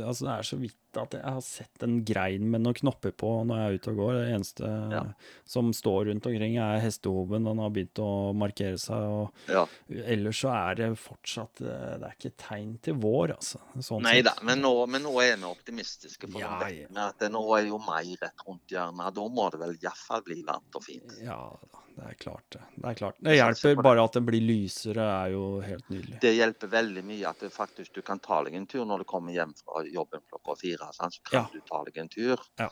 [0.05, 3.29] altså, det er så vidt at jeg har sett en grein med noen knopper på
[3.47, 4.13] når jeg er ute og går.
[4.19, 5.03] Det eneste Ja.
[5.45, 7.45] som står rundt omkring, er hestehoven.
[7.45, 9.29] Den har begynt å markere seg.
[9.47, 9.65] Ja.
[10.05, 13.59] Ellers så er det fortsatt eh, Det er ikke tegn til vår, altså.
[13.79, 16.29] Sånn Nei da, men men nå er vi optimistiske.
[16.31, 16.87] For Ja, ja.
[17.09, 19.13] at det nå er jo mai rett rundt hjørnet.
[19.15, 21.15] Da må det vel iallfall bli varmt og fint.
[21.23, 21.39] Ja
[21.71, 22.61] da, det er klart det.
[22.75, 23.15] Det klart.
[23.21, 26.19] Det hjelper bare at det blir lysere, er jo helt nydelig.
[26.23, 29.03] Det hjelper veldig mye at det faktisk du kan ta deg en tur når du
[29.09, 30.80] kommer hjem fra jobben klokka fire.
[30.95, 31.13] Sant?
[31.17, 31.49] Så kan Ja.
[31.53, 32.41] du ta deg en tur.
[32.59, 32.69] Ja,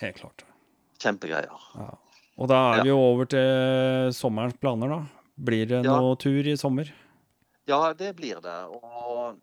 [0.00, 0.44] Helt klart.
[0.98, 1.60] Kjempegreier.
[1.76, 1.90] Ja.
[2.38, 5.00] Og da er vi jo over til sommerens planer, da.
[5.36, 6.88] Blir det noe tur i sommer?
[7.68, 8.56] Ja, det blir det.
[8.72, 9.38] Og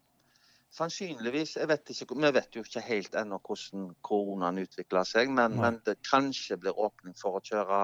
[0.76, 5.80] sannsynligvis vet ikke, Vi vet jo ikke helt ennå hvordan koronaen utvikler seg, men, men
[5.86, 7.80] det kanskje blir åpning for å kjøre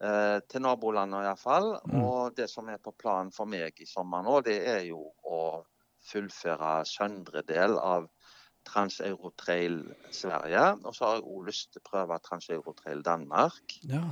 [0.00, 1.74] eh, til nabolandet iallfall.
[1.90, 2.00] Mm.
[2.02, 5.64] Og det som er på planen for meg i sommer nå, det er jo å
[6.04, 8.08] fullføre søndre del av
[8.64, 10.64] Trans-Eurotrail Sverige.
[10.84, 13.76] Og så har jeg òg lyst til å prøve Trans-Eurotrail Danmark.
[13.90, 14.02] Ja.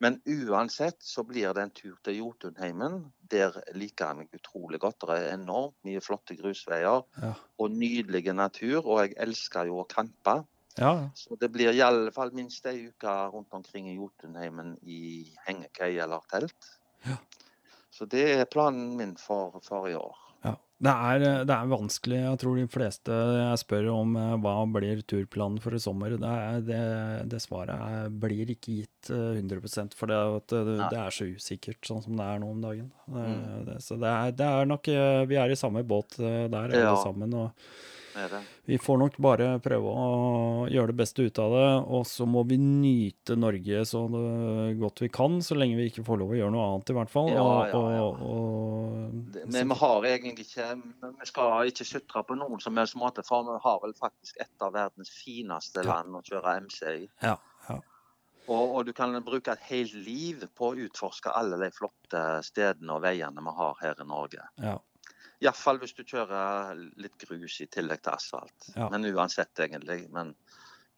[0.00, 3.12] Men uansett så blir det en tur til Jotunheimen.
[3.30, 5.04] Der liker jeg meg utrolig godt.
[5.06, 7.34] Det er enormt mye flotte grusveier Ja.
[7.58, 8.80] og nydelige natur.
[8.86, 10.44] Og jeg elsker jo å campe.
[10.78, 11.10] ja.
[11.14, 16.02] Så det blir i alle fall minst ei uke rundt omkring i Jotunheimen i hengekøye
[16.02, 16.70] eller telt.
[17.06, 17.16] Ja.
[17.90, 20.16] Så det er planen min for, for i år.
[20.80, 22.18] Det er, eh, det er vanskelig.
[22.24, 26.30] Jeg tror de fleste jeg spør om eh, hva blir turplanen for i sommer, det,
[26.46, 26.80] er, det,
[27.34, 30.18] det svaret blir ikke gitt eh, 100% for det,
[30.88, 32.88] er så usikkert sånn som det er nå om dagen.
[33.12, 33.64] Mm.
[33.68, 36.72] det, så det er, det er nok eh, Vi er i samme båt eh, der,
[36.72, 36.96] alle Ja.
[37.04, 37.34] sammen.
[37.36, 37.50] og?
[38.64, 40.08] Vi får nok bare prøve å
[40.70, 44.02] gjøre det beste ut av det, og så må vi nyte Norge så
[44.80, 47.12] godt vi kan, så lenge vi ikke får lov å gjøre noe annet, i hvert
[47.12, 47.30] fall.
[47.32, 48.08] Ja, og, ja, ja.
[48.08, 50.68] Og, og, Men vi har egentlig ikke
[51.20, 54.66] Vi skal ikke sutre på noen som helst måte, for vi har vel faktisk et
[54.66, 57.08] av verdens fineste land å kjøre MC i.
[57.22, 57.36] ja,
[57.68, 57.78] ja,
[58.50, 62.96] Og, og du kan bruke et helt liv på å utforske alle de flotte stedene
[62.96, 64.46] og veiene vi har her i Norge.
[64.62, 64.78] ja,
[65.40, 68.70] Iallfall hvis du kjører litt grus i tillegg til asfalt.
[68.74, 68.90] Ja.
[68.92, 70.02] Men uansett, egentlig.
[70.12, 70.34] Men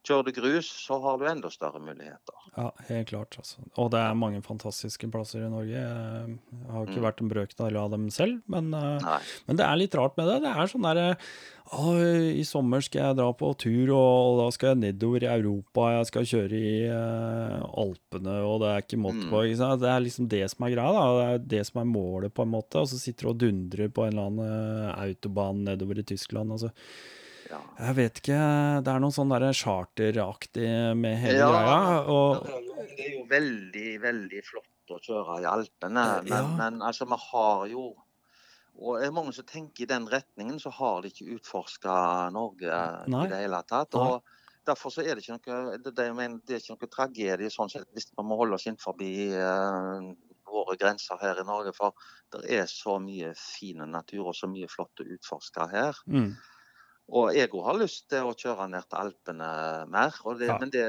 [0.03, 2.35] kjører du grus, så har du enda større muligheter.
[2.57, 3.37] ja, helt klart.
[3.39, 3.63] Altså.
[3.79, 5.71] Og det er mange fantastiske plasser i Norge.
[5.73, 6.39] Jeg
[6.73, 7.07] har ikke Mm.
[7.07, 10.41] vært en brøkdel av dem selv, men, eh, men det er litt rart med det.
[10.43, 11.17] Det er sånn derre
[11.73, 15.87] I sommer skal jeg dra på tur, og, og da skal jeg nedover i Europa.
[15.97, 19.41] Jeg skal kjøre i uh, Alpene, og det er ikke måte på.
[19.41, 19.55] Mm.
[19.55, 19.71] Ikke?
[19.81, 20.93] Det er liksom det som er greia.
[20.93, 21.07] da.
[21.17, 22.77] Det er det som er målet, på en måte.
[22.83, 26.53] Og så sitter du og dundrer på en eller annen eh, autobahn nedover i Tyskland.
[26.53, 26.73] Altså.
[27.53, 27.61] Ja.
[27.87, 28.39] Jeg vet ikke.
[28.85, 31.99] Det er noe sånn charteraktig med hele Ja, greia.
[32.09, 36.47] Og, Det er jo- veldig, veldig flott å kjøre i Alpene, men, ja.
[36.57, 37.93] men, altså, vi har jo
[38.83, 42.73] og det er mange som tenker i den retningen, så har de ikke utforska Norge
[43.07, 43.27] Nei.
[43.27, 43.93] i det hele tatt.
[43.95, 44.07] Nei.
[44.09, 44.23] og
[44.65, 47.89] Derfor så er det ikke noe det, mener, det er ikke noe tragedie sånn sett,
[47.97, 50.13] hvis vi må holde oss innenfor uh,
[50.47, 51.73] våre grenser her i Norge.
[51.75, 51.93] For
[52.31, 55.99] det er så mye fin natur og så mye flott å utforske her.
[56.07, 56.31] mm,
[57.13, 59.49] Og jeg òg har lyst til å kjøre ned til Alpene
[59.93, 60.15] mer.
[60.41, 60.57] Det, Ja.
[60.63, 60.85] men, det,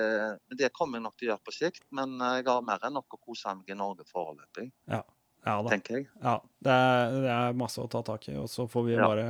[0.59, 1.83] det kommer jeg nok til å gjøre på sikt.
[1.91, 5.03] Men eh, jeg har mer enn nok å kose meg i Norge foreløpig, ja
[5.43, 5.69] da.
[5.73, 6.07] tenker jeg.
[6.23, 9.07] Ja, det er, det er masse å ta tak i, og så får vi Ja.
[9.07, 9.25] bare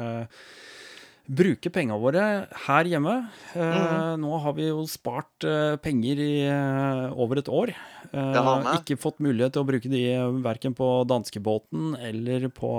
[1.24, 2.24] bruke pengene våre
[2.68, 3.30] her hjemme.
[3.56, 4.20] Eh, Mhm.
[4.24, 7.72] Nå har vi jo spart eh, penger i eh, over et år.
[8.14, 10.02] Eh, ikke fått mulighet til å bruke de
[10.44, 12.70] verken på danskebåten eller på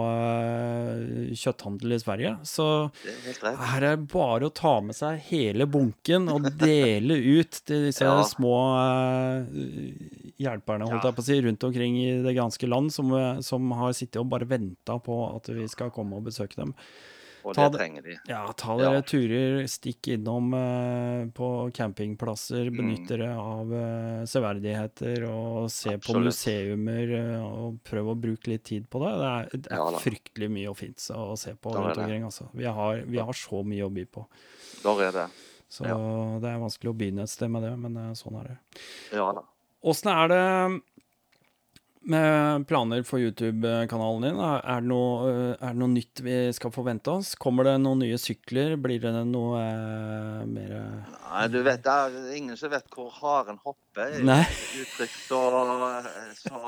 [1.34, 2.34] kjøtthandel i Sverige.
[2.46, 2.66] Så
[3.02, 7.88] er her er det bare å ta med seg hele bunken og dele ut til
[7.88, 8.20] disse Ja.
[8.22, 8.54] små
[10.40, 13.10] hjelperne, holdt jeg på å si, rundt omkring i det ganske land, som,
[13.44, 16.74] som har sittet og bare venta på at vi skal komme og besøke dem.
[17.44, 18.14] Og Ta det trenger de.
[18.30, 19.02] Ja, ta dere Ja.
[19.04, 22.76] turer, stikk innom eh, på campingplasser, Mm.
[22.78, 28.64] benytt dere av eh, severdigheter og se på museumer eh, og prøv å bruke litt
[28.64, 29.12] tid på det.
[29.20, 32.24] Det er, det er Ja fryktelig mye og fint å se på rundt omkring.
[32.24, 32.48] Altså.
[32.54, 34.24] Vi, har, vi har så mye å by på.
[34.82, 35.26] Der er det.
[35.68, 38.58] Så det er vanskelig å begynne et sted med det, men eh, sånn er det.
[39.12, 39.42] Ja da.
[39.84, 40.82] Åssen er det
[42.10, 44.40] med planer for YouTube-kanalen din?
[44.40, 47.34] Er det, noe, eh, er det noe nytt vi skal forvente oss?
[47.40, 48.76] Kommer det noen nye sykler?
[48.80, 53.10] Blir det noe eh, mer eh, Nei, du vet, det er ingen som vet hvor
[53.20, 54.18] haren hopper.
[54.18, 54.42] er Nei.
[54.82, 55.40] Uttrykk, så,
[56.38, 56.62] så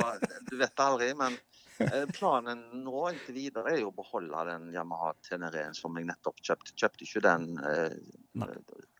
[0.50, 1.12] du vet aldri.
[1.18, 1.38] Men
[1.84, 6.42] eh, planen nå inntil videre er jo å beholde den Yamaha Tenereen som jeg nettopp
[6.42, 6.74] kjøpte.
[6.74, 7.96] Kjøpte ikke den eh.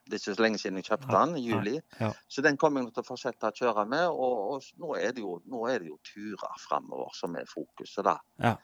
[0.07, 1.74] Det er ikke så lenge siden jeg kjøpte den, i juli.
[2.00, 2.12] ja.
[2.30, 4.07] Så den kommer jeg til å fortsette å kjøre med.
[4.07, 8.04] Og, og nå, er det jo, nå er det jo turer framover som er fokuset,
[8.07, 8.16] da.
[8.38, 8.54] Ja.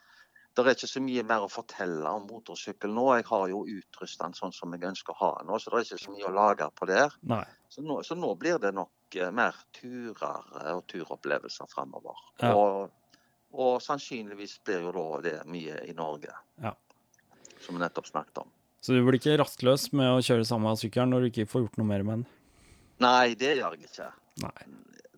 [0.55, 3.09] det er ikke så mye mer å fortelle om motorsykkel nå.
[3.16, 5.78] Jeg har jo utrusta den sånn som jeg ønsker å ha den nå, så det
[5.80, 7.14] er ikke så mye å lage på der.
[7.72, 12.20] Så nå, så nå blir det nok eh, mer turer eh, og turopplevelser fremover.
[12.45, 12.53] Ja.
[12.55, 12.90] Og,
[13.53, 16.74] og sannsynligvis blir jo da det mye i Norge, Ja.
[17.64, 18.53] som vi nettopp snakket om.
[18.83, 21.76] Så du blir ikke rastløs med å kjøre samme sykkelen når du ikke får gjort
[21.78, 22.24] noe mer med den?
[23.03, 24.09] Nei, det gjør jeg ikke.
[24.43, 24.64] Nei.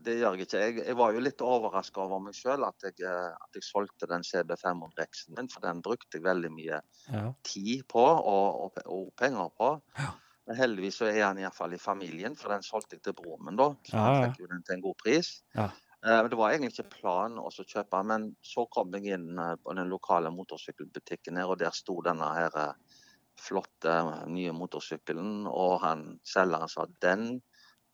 [0.04, 0.60] Det gjør jeg ikke.
[0.60, 4.24] Jeg, jeg var jo litt overraska over meg sjøl at, eh, at jeg solgte den
[4.28, 7.22] CB500 X-en min, for den brukte jeg veldig mye Ja.
[7.48, 9.70] tid på og, og, og penger på.
[9.96, 10.10] Ja.
[10.44, 13.56] Men heldigvis så er han iallfall i familien, for den solgte jeg til broren min,
[13.56, 13.70] da.
[13.88, 15.30] Så Ja, han fikk jo den til en god pris.
[15.56, 15.70] Ja.
[16.04, 19.54] Eh, men Det var egentlig ikke planen å kjøpe, men så kom jeg inn eh,
[19.64, 22.60] på den lokale motorsykkelbutikken her, og der sto denne her
[23.40, 27.40] flotte eh, nye motorsykkelen, og han selgeren sa den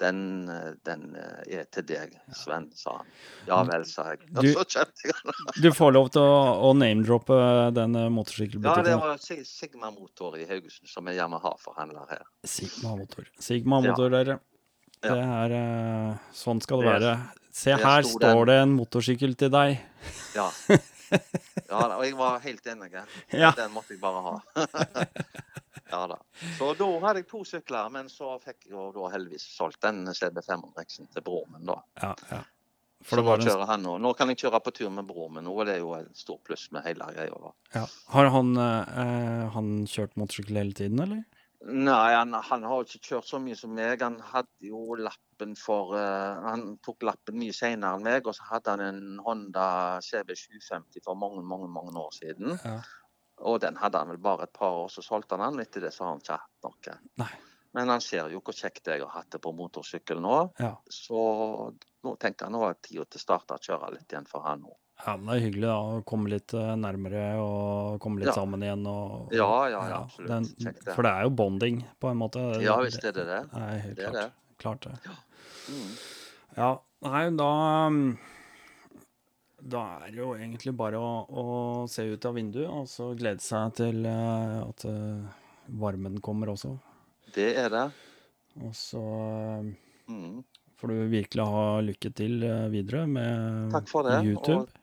[0.01, 3.09] den, eh, den eh, er til deg, Sven, sa han.
[3.51, 4.23] Ja vel, sa jeg.
[4.33, 5.35] Du- så kjøpte jeg den.
[5.61, 7.37] Du får lov til å, å name-droppe
[7.77, 8.87] den motorsykkelbutikken?
[8.89, 12.25] Ja, det var Sigma Motor i Haugesund, som er Yamaha-forhandler her.
[12.49, 13.29] Sigma Motor.
[13.45, 13.93] Sigma Ja.
[14.01, 14.39] Dere.
[15.01, 17.13] Det er eh, Sånn skal det Det- være.
[17.53, 19.81] Se, her står det en motorsykkel til deg.
[20.37, 20.49] Ja.
[21.11, 22.93] ja da, og jeg var helt enig.
[23.33, 23.51] Ja.
[23.57, 24.35] Den måtte jeg bare ha.
[25.95, 26.21] ja da.
[26.59, 30.07] Så da hadde jeg to sykler, men så fikk jeg jo da heldigvis solgt den
[30.07, 31.81] CB500-X-en til broren min, da.
[32.03, 32.43] Ja, ja.
[33.07, 33.95] For det nå kjører han nå.
[34.03, 36.43] Nå kan jeg kjøre på tur med broren min og det er jo et stort
[36.45, 37.53] pluss med hele greia.
[37.73, 37.87] ja.
[38.13, 41.23] Har han, eh, han kjørt motorsykkel hele tiden, eller?
[41.61, 44.01] Nei, han, han har ikke kjørt så mye som meg.
[44.01, 48.47] Han hadde jo lappen for uh, Han tok lappen mye senere enn meg, og så
[48.49, 49.67] hadde han en Honda
[50.07, 52.57] CB750 for mange, mange, mange år siden.
[52.65, 52.79] Ja.
[53.51, 55.65] Og den hadde han vel bare et par år, så solgte han den.
[55.67, 56.99] Etter det så har han ikke hatt noe.
[57.21, 57.33] Nei.
[57.77, 60.39] Men han ser jo hvor kjekt jeg har hatt det på motorsykkel nå.
[60.59, 60.73] Ja.
[60.91, 61.21] Så
[62.05, 64.49] nå tenker jeg nå er det tid til å starte å kjøre litt igjen for
[64.49, 64.75] han nå.
[65.07, 68.35] Ja, men det er hyggelig da, å komme litt eh, nærmere og komme litt Ja.
[68.37, 68.87] sammen igjen.
[68.87, 70.51] Og, Ja, ja, ja, absolutt.
[70.61, 70.95] Kjekt, det.
[70.95, 72.45] for det er jo bonding, på en måte.
[72.63, 73.41] Ja visst er det det.
[73.53, 74.37] Det er helt Det er klart.
[74.59, 75.17] Klart det.
[75.71, 75.91] Mm.
[76.57, 76.71] Ja,
[77.07, 77.51] nei, da
[77.87, 78.19] um,
[79.63, 81.45] Da er det jo egentlig bare å, å
[81.89, 85.27] se ut av vinduet og så glede seg til eh, at eh,
[85.81, 86.79] varmen kommer også.
[87.35, 87.87] Det er det.
[88.65, 89.71] Og så eh,
[90.11, 90.41] Mm.
[90.81, 94.17] får du virkelig ha lykke til eh, videre med Takk for det.
[94.27, 94.65] YouTube.
[94.65, 94.80] Og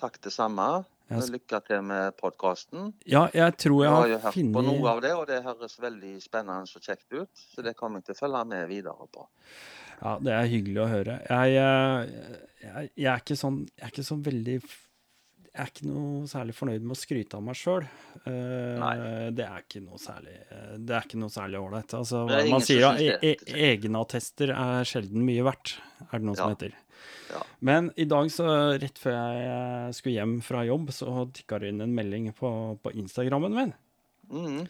[0.00, 0.70] takk det samme.
[1.10, 2.92] Jeg Lykke til med podkasten.
[3.10, 6.12] Ja, jeg tror Jeg har har hørt på noe av det, og det høres veldig
[6.22, 7.42] spennende og kjekt ut.
[7.50, 9.24] Så det kommer jeg til å følge med videre på.
[10.00, 11.16] Ja, det er hyggelig å høre.
[11.26, 14.54] Jeg, eh, jeg, jeg, er ikke sånn, jeg er ikke sånn veldig
[15.50, 17.88] Jeg er ikke noe særlig fornøyd med å skryte av meg sjøl.
[18.24, 18.94] Nei.
[19.34, 21.96] det er ikke noe særlig eh, Det er ikke noe særlig ålreit.
[21.98, 25.74] Altså, man som sier synes e e egenattester er sjelden mye verdt,
[26.06, 26.54] er det noe som Ja.
[26.54, 26.78] heter.
[27.30, 27.44] Ja.
[27.60, 28.46] Men i dag, så
[28.80, 32.50] rett før jeg eh, skulle hjem fra jobb, så tikka det inn en melding på,
[32.82, 33.72] på Instagrammen min.
[34.30, 34.60] Mm.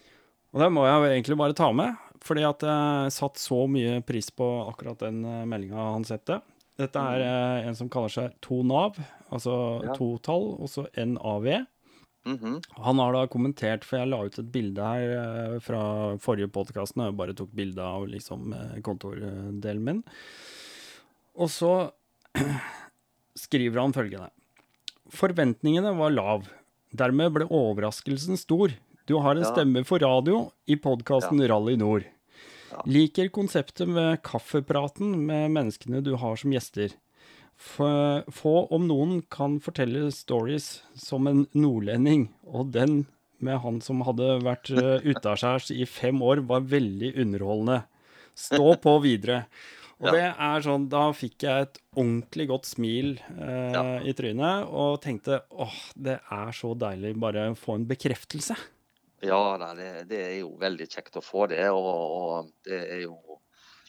[0.50, 4.32] Og det må jeg egentlig bare ta med, fordi at jeg satt så mye pris
[4.34, 6.40] på akkurat den meldinga han sette.
[6.80, 7.68] Dette er mm.
[7.68, 8.98] en som kaller seg To Nav,
[9.30, 9.54] altså
[9.84, 9.94] Ja.
[9.96, 11.66] to tall, og så NAV.
[12.26, 12.60] Mhm.
[12.84, 16.96] Han har da kommentert, for jeg la ut et bilde her eh, fra forrige podkast,
[16.96, 20.02] når jeg bare tok bilde av liksom eh, kontordelen min.
[21.40, 21.72] Og så
[23.38, 24.30] skriver han følgende.
[25.10, 26.48] Forventningene var lav.
[26.94, 28.72] Dermed ble overraskelsen stor.
[29.06, 29.50] Du har en Ja.
[29.52, 32.04] stemme for radio i podkasten Rally Nord.
[32.70, 32.82] Ja.
[32.86, 36.92] Liker konseptet med kaffepraten med menneskene du har som gjester.
[37.60, 43.06] Få, om noen kan fortelle stories som en nordlending, og den
[43.40, 47.82] med han som hadde vært uh, utaskjærs i fem år, var veldig underholdende.
[48.36, 49.46] Stå på videre.
[50.00, 50.12] Og Ja.
[50.16, 53.82] det er sånn, da fikk jeg et ordentlig godt smil eh, Ja.
[54.00, 58.56] i trynet, og tenkte åh, det er så deilig bare å få en bekreftelse.
[59.22, 61.66] Ja nei, det, det er jo veldig kjekt å få det.
[61.68, 63.18] Og, og det er jo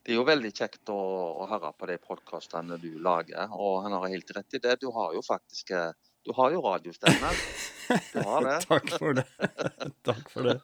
[0.03, 0.97] det er jo veldig kjekt å,
[1.43, 3.47] å høre på de podkastene du lager.
[3.53, 4.79] Og han har helt rett i det.
[4.81, 5.91] Du har jo faktisk eh,
[6.25, 7.31] Du har jo radiostemme.
[8.13, 8.57] Du har det.
[8.69, 9.25] Takk for det.
[10.07, 10.57] Takk for det.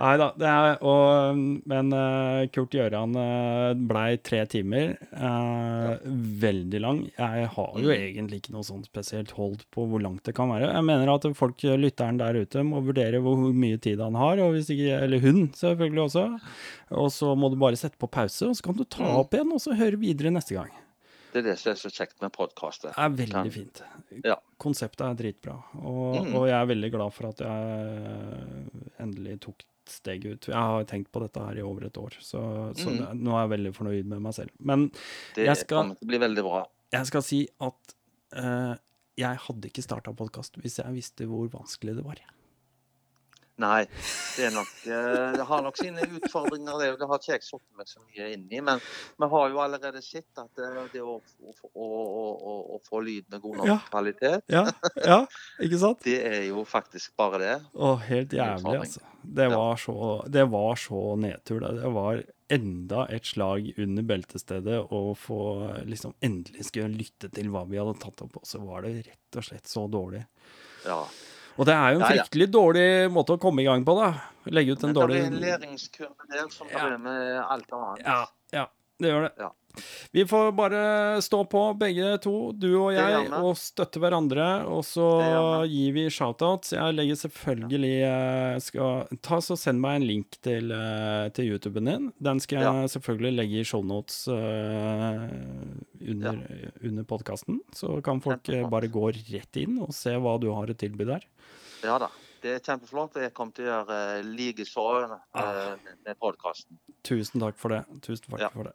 [0.00, 1.36] Nei da, er og,
[1.70, 4.96] Men eh, Kurt Gjøran uh, blei tre timer.
[5.12, 5.98] eh,
[6.44, 7.00] Veldig lang.
[7.18, 7.94] Jeg har jo Mm.
[7.94, 10.72] egentlig ikke noe sånn spesielt hold på hvor langt det kan være.
[10.74, 14.54] Jeg mener at folk, lytteren der ute, må vurdere hvor mye tid han har, og
[14.54, 16.24] hvis ikke, eller hun selvfølgelig også.
[16.92, 19.16] Og så må du bare sette på pause, og så kan du ta Mm.
[19.20, 20.70] opp igjen og så høre videre neste gang.
[21.34, 22.92] Det er det som er så kjekt med podkaster.
[22.94, 23.80] Det er veldig fint.
[24.24, 24.36] Ja.
[24.56, 25.56] Konseptet er dritbra.
[25.82, 26.34] Og, Mm.
[26.36, 28.68] og jeg er veldig glad for at jeg
[29.00, 30.46] endelig tok steget ut.
[30.48, 32.40] Jeg har tenkt på dette her i over et år, så,
[32.76, 32.98] så Mm.
[32.98, 34.50] det, nå er jeg veldig fornøyd med meg selv.
[34.60, 34.90] Men
[35.34, 36.66] Det Jeg skal- kommer til å bli veldig bra.
[36.92, 37.94] jeg skal si at
[38.36, 38.74] uh,
[39.16, 42.16] jeg hadde ikke starta podkast hvis jeg visste hvor vanskelig det var.
[43.62, 43.84] Nei,
[44.34, 46.88] det er nok eh, Det har nok sine utfordringer, det.
[46.98, 48.60] Det har ikke jeg satt meg så mye inn i.
[48.66, 53.28] Men vi har jo allerede sett at det, det å, å, å, å, få lyd
[53.30, 53.76] med god nok Ja.
[53.90, 54.64] kvalitet, Ja,
[54.98, 55.20] ja,
[55.62, 56.02] ikke sant?
[56.08, 57.56] det er jo faktisk bare det.
[57.78, 59.04] Å, helt jævlig, altså.
[59.24, 59.98] Det var så,
[60.28, 61.62] det var så nedtur.
[61.62, 61.70] Det.
[61.78, 65.38] det var enda et slag under beltestedet å få
[65.88, 69.38] liksom endelig skulle lytte til hva vi hadde tatt opp, og så var det rett
[69.38, 70.26] og slett så dårlig.
[70.84, 71.00] Ja.
[71.54, 74.08] Og det er jo en fryktelig dårlig måte å komme i gang på, da.
[74.50, 76.96] Legge ut en Men det dårlig er en læringskurve der som Ja.
[76.98, 78.02] med alt annet.
[78.04, 78.64] Ja, ja,
[79.00, 79.32] det gjør det.
[79.38, 79.50] Ja.
[80.14, 80.82] Vi får bare
[81.24, 84.46] stå på, begge to, du og jeg, og støtte hverandre.
[84.70, 85.06] Og så
[85.70, 86.74] gir vi shoutouts.
[86.76, 91.90] Jeg legger selvfølgelig eh, skal, Ta så Send meg en link til, eh, til YouTuben
[91.90, 92.10] din.
[92.22, 95.24] Den skal jeg selvfølgelig legge i shownotes uh,
[96.10, 96.38] under,
[96.84, 97.60] under podkasten.
[97.74, 101.06] Så kan folk eh, bare gå rett inn og se hva du har å tilby
[101.08, 101.26] der.
[101.84, 102.10] Ja da.
[102.44, 103.14] Det er kjempeflott.
[103.24, 103.98] Jeg kommer til å gjøre
[104.28, 105.74] likeså uh, Ah.
[106.04, 106.76] med podkasten.
[107.04, 107.82] Tusen takk for det.
[108.04, 108.50] Tusen takk Ja.
[108.52, 108.74] for det.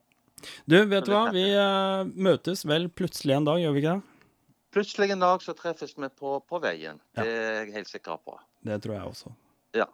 [0.66, 1.26] Du, vet du hva?
[1.36, 4.36] Vi uh, møtes vel plutselig en dag, gjør vi ikke det?
[4.76, 7.00] Plutselig en dag så treffes vi på, på veien.
[7.18, 7.24] Ja.
[7.24, 8.38] Det er jeg helt sikker på.
[8.68, 9.34] Det tror jeg også.
[9.78, 9.90] Ja.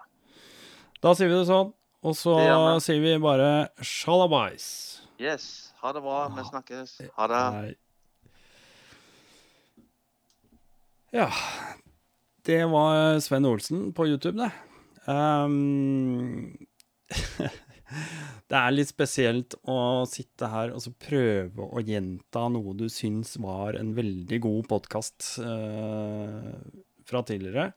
[1.03, 1.71] Da sier vi det sånn,
[2.05, 2.35] og så
[2.83, 4.67] sier vi bare shalabais.
[5.21, 5.73] Yes.
[5.83, 6.19] Ha det bra.
[6.35, 6.97] Vi snakkes.
[7.15, 7.41] Ha det.
[7.55, 7.73] Nei.
[11.15, 11.29] Ja.
[12.45, 14.51] Det var Sven Olsen på YouTube, det.
[15.07, 16.57] Ehm,
[18.49, 19.77] det er litt spesielt å
[20.09, 25.31] sitte her og så prøve å gjenta noe du syns var en veldig god podkast
[27.05, 27.71] fra tidligere.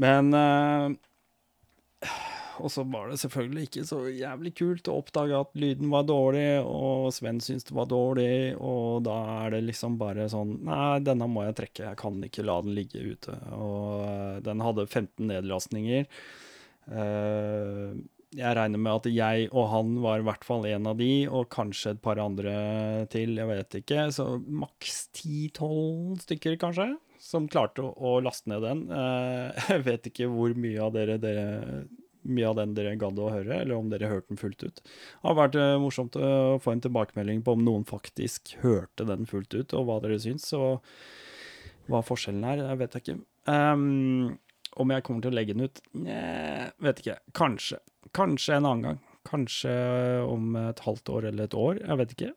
[0.00, 2.14] Men eh,
[2.60, 6.62] Og så var det selvfølgelig ikke så jævlig kult å oppdage at lyden var dårlig,
[6.64, 11.28] og Sven syntes det var dårlig, og da er det liksom bare sånn Nei, denne
[11.28, 13.36] må jeg trekke, jeg kan ikke la den ligge ute.
[13.56, 16.08] Og eh, den hadde 15 nedlastninger.
[16.86, 17.90] Eh,
[18.36, 21.48] jeg regner med at jeg og han var i hvert fall en av de, og
[21.52, 22.54] kanskje et par andre
[23.12, 24.06] til, jeg vet ikke.
[24.14, 26.90] Så maks 10-12 stykker, kanskje,
[27.22, 28.86] som klarte å, å laste ned den.
[28.92, 31.46] Eh, jeg vet ikke hvor mye av dere, dere
[32.26, 34.82] mye av den dere gadd å høre, eller om dere hørte den fullt ut.
[34.82, 39.28] Det har vært eh, morsomt å få en tilbakemelding på om noen faktisk hørte den
[39.30, 40.82] fullt ut, og hva dere syns, og
[41.90, 43.18] hva forskjellen er, jeg vet jeg ikke.
[43.52, 44.36] Ehm,
[44.76, 45.80] om jeg kommer til å legge den ut?
[45.98, 47.18] Nja, vet ikke.
[47.36, 47.80] Kanskje.
[48.16, 49.00] Kanskje en annen gang.
[49.26, 49.72] Kanskje
[50.26, 51.80] om et halvt år eller et år.
[51.82, 52.30] Jeg vet ikke.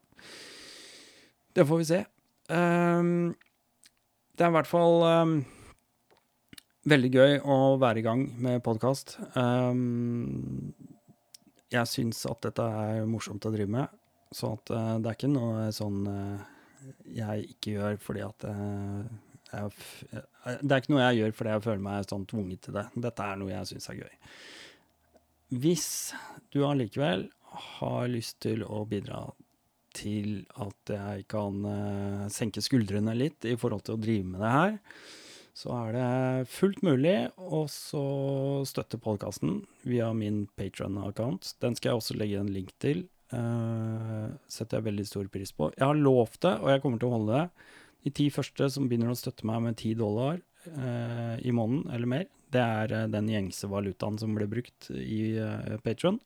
[1.58, 2.02] Det får vi se.
[2.50, 3.36] Um,
[4.38, 5.34] det er i hvert fall um,
[6.90, 9.18] veldig gøy å være i gang med podkast.
[11.70, 14.00] jeg syns at dette er morsomt å drive med,
[14.34, 16.40] så at, uh, det er ikke noe sånn uh,
[17.06, 19.04] jeg ikke gjør fordi at uh,
[19.50, 22.86] jeg, Det er ikke noe jeg gjør fordi jeg føler meg sånn tvunget til det.
[23.08, 24.16] Dette er noe jeg syns er gøy.
[25.60, 25.90] Hvis
[26.54, 27.28] du allikevel
[27.80, 29.24] har lyst til å bidra
[29.98, 34.52] til at jeg kan eh, senke skuldrene litt i forhold til å drive med det
[34.54, 34.78] her,
[35.60, 41.56] så er det fullt mulig å støtte podkasten via min Patron-account.
[41.60, 43.08] Den skal jeg også legge en link til.
[43.30, 45.68] Uh, setter jeg veldig stor pris på.
[45.76, 47.68] Jeg har lovt det, og jeg kommer til å holde det.
[48.06, 50.40] De ti første som begynner å støtte meg med ti dollar
[50.70, 55.36] eh, i måneden eller mer, det er eh, den gjengse valutaen som ble brukt i
[55.38, 56.22] eh, Patron.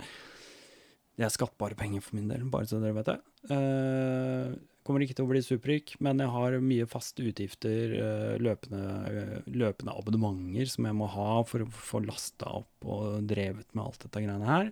[1.14, 3.18] Det er skattbare penger for min del, bare så dere vet det.
[3.54, 8.86] Eh, kommer ikke til å bli superrik, men jeg har mye faste utgifter, eh, løpende,
[9.10, 13.86] eh, løpende abonnementer som jeg må ha for å få lasta opp og drevet med
[13.86, 14.72] alt dette greiene her.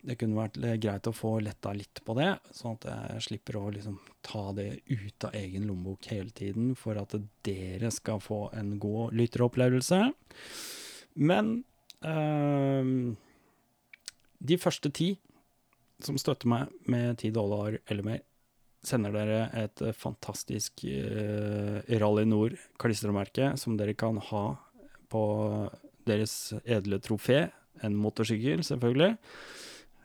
[0.00, 3.64] Det kunne vært greit å få letta litt på det, sånn at jeg slipper å
[3.74, 7.16] liksom ta det ut av egen lommebok hele tiden for at
[7.46, 9.98] dere skal få en god lytteropplevelse.
[11.18, 11.50] Men
[12.06, 12.92] øh,
[14.38, 15.12] de første ti
[16.04, 18.22] som støtter meg med ti dollar eller mer,
[18.86, 24.44] sender dere et fantastisk øh, Rally Nord-klistremerke som dere kan ha
[25.10, 25.22] på
[26.08, 27.48] deres edle trofé.
[27.84, 29.16] En motorsykkel, selvfølgelig.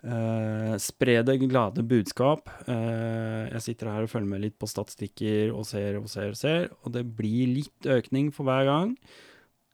[0.03, 2.49] Uh, spre det glade budskap.
[2.67, 6.35] Eh, jeg sitter her og følger med litt på statistikker og ser og ser og
[6.35, 8.89] ser, og det blir litt økning for hver gang.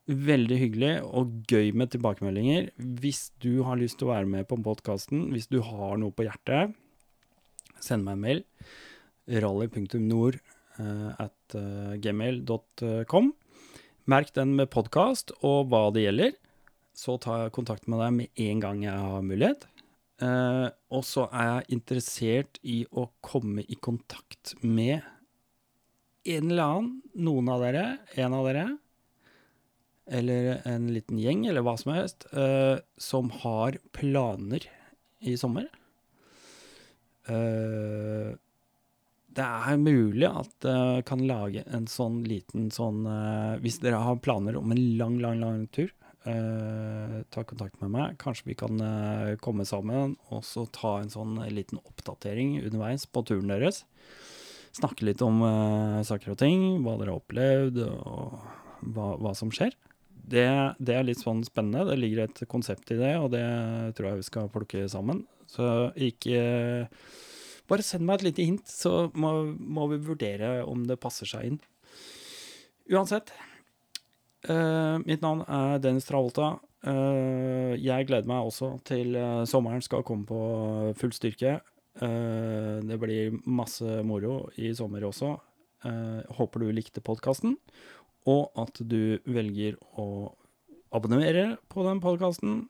[0.09, 2.69] Veldig hyggelig og gøy med tilbakemeldinger.
[2.77, 6.27] Hvis du har lyst til å være med på podkasten, hvis du har noe på
[6.27, 6.77] hjertet,
[7.81, 8.45] send meg en mail.
[9.29, 11.57] rally.nord eh, at
[12.05, 13.33] gmail.com.
[14.09, 16.37] Merk den med podkast og hva det gjelder.
[16.93, 19.65] Så jeg kontakt med deg med en gang jeg har mulighet.
[20.19, 24.99] Eh, og så er jeg interessert i å komme i kontakt med
[26.29, 27.83] en eller annen, noen av dere,
[28.19, 28.65] en av dere,
[30.09, 34.65] eller en liten gjeng, eller hva som helst, uh, som har planer
[35.21, 35.69] i sommer.
[37.29, 38.35] Uh,
[39.29, 43.05] det er mulig at jeg kan lage en sånn liten sånn
[43.61, 45.93] Hvis dere har planer om en lang, lang, lang tur,
[47.33, 48.17] ta kontakt med meg.
[48.21, 53.23] Kanskje vi kan eh, komme sammen og så ta en sånn liten oppdatering underveis på
[53.27, 53.83] turen deres.
[54.75, 59.53] Snakke litt om eh, saker og ting, hva dere har opplevd, og hva, hva som
[59.53, 59.73] skjer.
[60.29, 60.45] Det,
[60.77, 61.87] det er litt sånn spennende.
[61.89, 63.45] Det ligger et konsept i det, og det
[63.97, 65.25] tror jeg vi skal plukke sammen.
[65.49, 66.43] Så ikke
[67.69, 71.51] Bare send meg et lite hint, så må, må vi vurdere om det passer seg
[71.51, 71.59] inn.
[72.89, 73.29] Uansett.
[74.53, 76.57] Eh, mitt navn er Dennis Travolta.
[76.79, 80.39] Uh, jeg gleder meg også til uh, sommeren skal komme på
[80.99, 81.59] full styrke.
[81.99, 85.33] Det blir masse moro i sommer også.
[86.37, 87.57] Håper du likte podkasten,
[88.29, 90.05] og at du velger å
[90.95, 92.61] abonnere på den podkasten.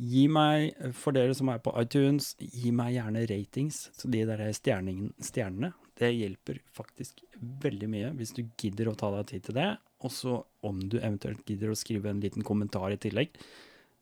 [0.00, 4.44] Gi meg, for dere som er på iTunes, gi meg gjerne ratings, så de der
[4.56, 5.72] stjernene.
[6.00, 7.24] Det hjelper faktisk
[7.64, 9.70] veldig mye hvis du gidder å ta deg tid til det.
[10.00, 13.34] Og så om du eventuelt gidder å skrive en liten kommentar i tillegg,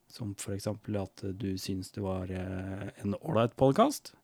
[0.09, 4.15] som eksempel at du syns det var eh, en ålreit podkast,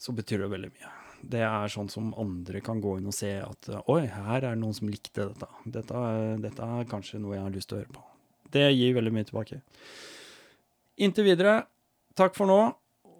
[0.00, 0.92] så betyr det veldig mye.
[1.24, 4.60] Det er sånn som andre kan gå inn og se at oi, her er det
[4.60, 5.48] noen som likte dette.
[5.64, 6.00] Dette,
[6.44, 8.04] dette er kanskje noe jeg har lyst til å høre på.
[8.54, 9.60] Det gir veldig mye tilbake.
[11.02, 11.56] Inntil videre,
[12.18, 12.60] takk for nå.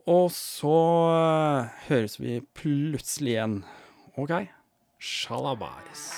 [0.05, 0.77] Og så
[1.16, 3.59] eh, høres vi plutselig igjen.
[4.20, 4.36] OK?
[5.01, 6.09] Shalabais.